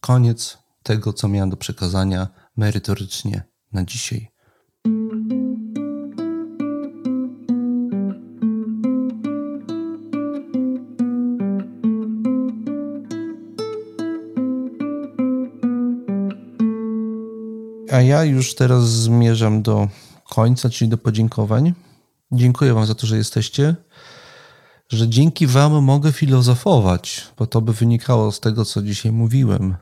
Koniec 0.00 0.58
tego, 0.82 1.12
co 1.12 1.28
miałem 1.28 1.50
do 1.50 1.56
przekazania 1.56 2.28
merytorycznie 2.56 3.42
na 3.72 3.84
dzisiaj. 3.84 4.30
A 17.92 18.00
ja 18.00 18.24
już 18.24 18.54
teraz 18.54 18.90
zmierzam 18.90 19.62
do 19.62 19.88
końca, 20.30 20.70
czyli 20.70 20.88
do 20.88 20.98
podziękowań. 20.98 21.74
Dziękuję 22.32 22.74
Wam 22.74 22.86
za 22.86 22.94
to, 22.94 23.06
że 23.06 23.16
jesteście 23.16 23.76
że 24.88 25.08
dzięki 25.08 25.46
Wam 25.46 25.84
mogę 25.84 26.12
filozofować, 26.12 27.26
bo 27.38 27.46
to 27.46 27.60
by 27.60 27.72
wynikało 27.72 28.32
z 28.32 28.40
tego, 28.40 28.64
co 28.64 28.82
dzisiaj 28.82 29.12
mówiłem. 29.12 29.76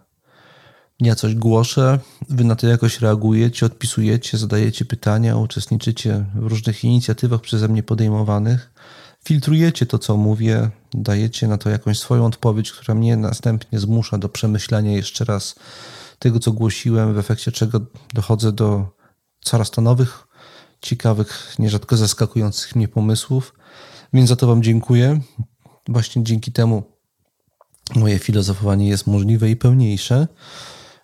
Ja 1.01 1.15
coś 1.15 1.35
głoszę, 1.35 1.99
Wy 2.29 2.45
na 2.45 2.57
to 2.57 2.67
jakoś 2.67 3.01
reagujecie, 3.01 3.67
odpisujecie, 3.67 4.39
zadajecie 4.39 4.85
pytania, 4.85 5.37
uczestniczycie 5.37 6.25
w 6.35 6.47
różnych 6.47 6.85
inicjatywach 6.85 7.41
przeze 7.41 7.69
mnie 7.69 7.83
podejmowanych, 7.83 8.73
filtrujecie 9.25 9.87
to, 9.87 9.99
co 9.99 10.17
mówię, 10.17 10.71
dajecie 10.95 11.49
na 11.49 11.59
to 11.59 11.71
jakąś 11.71 11.99
swoją 11.99 12.27
odpowiedź, 12.27 12.73
która 12.73 12.95
mnie 12.95 13.17
następnie 13.17 13.79
zmusza 13.79 14.19
do 14.19 14.29
przemyślenia 14.29 14.93
jeszcze 14.93 15.25
raz 15.25 15.55
tego, 16.19 16.41
co 16.41 16.53
głosiłem, 16.53 17.15
w 17.15 17.19
efekcie 17.19 17.53
czego 17.53 17.81
dochodzę 18.15 18.53
do 18.53 18.89
coraz 19.41 19.71
to 19.71 19.83
nowych, 19.83 20.27
ciekawych, 20.83 21.55
nierzadko 21.59 21.97
zaskakujących 21.97 22.77
mnie 22.77 22.89
pomysłów. 22.89 23.55
Więc 24.13 24.29
za 24.29 24.37
to 24.37 24.47
Wam 24.47 24.63
dziękuję. 24.63 25.21
Właśnie 25.89 26.25
dzięki 26.25 26.53
temu 26.53 26.83
moje 27.95 28.19
filozofowanie 28.19 28.89
jest 28.89 29.07
możliwe 29.07 29.51
i 29.51 29.57
pełniejsze. 29.57 30.29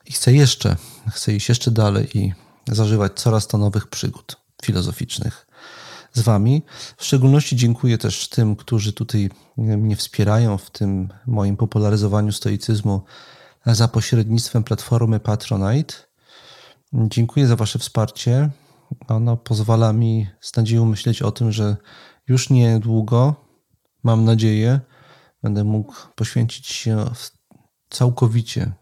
I 0.07 0.13
chcę 0.13 0.33
jeszcze, 0.33 0.77
chcę 1.11 1.35
iść 1.35 1.49
jeszcze 1.49 1.71
dalej 1.71 2.19
i 2.19 2.33
zażywać 2.69 3.13
coraz 3.13 3.47
to 3.47 3.59
nowych 3.59 3.87
przygód 3.87 4.37
filozoficznych 4.65 5.47
z 6.13 6.21
Wami. 6.21 6.63
W 6.97 7.05
szczególności 7.05 7.57
dziękuję 7.57 7.99
też 7.99 8.29
tym, 8.29 8.57
którzy 8.57 8.93
tutaj 8.93 9.31
mnie 9.57 9.97
wspierają 9.97 10.59
w 10.59 10.71
tym 10.71 11.09
moim 11.27 11.57
popularyzowaniu 11.57 12.33
stoicyzmu 12.33 13.03
za 13.67 13.89
pośrednictwem 13.89 14.65
platformy 14.65 15.21
Patronite. 15.21 15.95
Dziękuję 16.93 17.47
za 17.47 17.57
Wasze 17.57 17.79
wsparcie. 17.79 18.51
Ono 19.09 19.37
pozwala 19.37 19.93
mi 19.93 20.27
z 20.41 20.57
nadzieją 20.57 20.85
myśleć 20.85 21.23
o 21.23 21.33
tym, 21.33 21.53
że 21.53 21.77
już 22.29 22.51
niedługo, 22.51 23.35
mam 24.03 24.25
nadzieję, 24.25 24.81
będę 25.43 25.65
mógł 25.65 25.95
poświęcić 26.15 26.67
się 26.67 27.05
całkowicie 27.91 28.73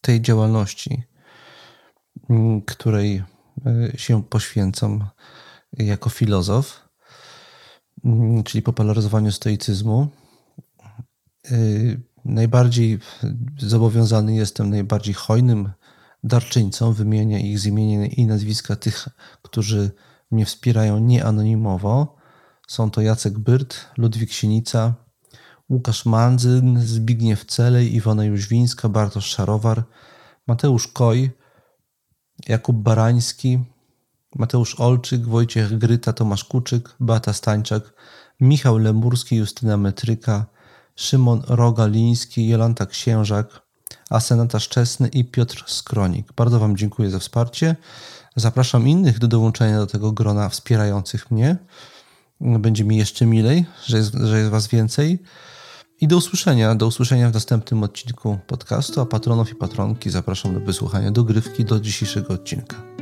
tej 0.00 0.20
działalności, 0.20 1.02
mm, 2.30 2.62
której 2.62 3.22
e, 3.66 3.98
się 3.98 4.22
poświęcam 4.22 5.08
jako 5.72 6.10
filozof, 6.10 6.88
mm, 8.04 8.42
czyli 8.42 8.62
popularyzowaniu 8.62 9.32
stoicyzmu. 9.32 10.08
E, 11.50 11.56
najbardziej 12.24 12.98
zobowiązany 13.58 14.34
jestem, 14.34 14.70
najbardziej 14.70 15.14
hojnym 15.14 15.72
darczyńcą. 16.24 16.92
Wymienię 16.92 17.50
ich 17.50 17.58
z 17.58 17.66
imienia 17.66 18.06
i 18.06 18.26
nazwiska 18.26 18.76
tych, 18.76 19.08
którzy 19.42 19.90
mnie 20.30 20.46
wspierają 20.46 20.98
nieanonimowo. 20.98 22.21
Są 22.68 22.90
to 22.90 23.00
Jacek 23.00 23.38
Byrt, 23.38 23.88
Ludwik 23.96 24.32
Sienica, 24.32 24.94
Łukasz 25.70 26.06
Mandzyn, 26.06 26.80
Zbigniew 26.80 27.44
Celej, 27.44 27.94
Iwona 27.94 28.24
Jóźwińska, 28.24 28.88
Bartosz 28.88 29.26
Szarowar, 29.26 29.82
Mateusz 30.46 30.88
Koj, 30.88 31.30
Jakub 32.48 32.76
Barański, 32.76 33.64
Mateusz 34.34 34.80
Olczyk, 34.80 35.26
Wojciech 35.26 35.78
Gryta, 35.78 36.12
Tomasz 36.12 36.44
Kuczyk, 36.44 36.88
Beata 37.00 37.32
Stańczak, 37.32 37.94
Michał 38.40 38.78
Lemurski, 38.78 39.36
Justyna 39.36 39.76
Metryka, 39.76 40.46
Szymon 40.96 41.42
Rogaliński, 41.48 42.48
Jolanta 42.48 42.86
Księżak, 42.86 43.62
Asenata 44.10 44.60
Szczesny 44.60 45.08
i 45.08 45.24
Piotr 45.24 45.64
Skronik. 45.66 46.32
Bardzo 46.32 46.58
Wam 46.58 46.76
dziękuję 46.76 47.10
za 47.10 47.18
wsparcie. 47.18 47.76
Zapraszam 48.36 48.88
innych 48.88 49.18
do 49.18 49.28
dołączenia 49.28 49.78
do 49.78 49.86
tego 49.86 50.12
grona 50.12 50.48
wspierających 50.48 51.30
mnie. 51.30 51.56
Będzie 52.42 52.84
mi 52.84 52.96
jeszcze 52.96 53.26
milej, 53.26 53.64
że 53.86 53.96
jest, 53.96 54.14
że 54.14 54.38
jest 54.38 54.50
Was 54.50 54.68
więcej. 54.68 55.18
I 56.00 56.08
do 56.08 56.16
usłyszenia. 56.16 56.74
Do 56.74 56.86
usłyszenia 56.86 57.30
w 57.30 57.34
następnym 57.34 57.82
odcinku 57.82 58.38
podcastu. 58.46 59.00
A 59.00 59.06
patronów 59.06 59.50
i 59.50 59.54
patronki 59.54 60.10
zapraszam 60.10 60.54
do 60.54 60.60
wysłuchania 60.60 61.10
dogrywki 61.10 61.64
do 61.64 61.80
dzisiejszego 61.80 62.34
odcinka. 62.34 63.01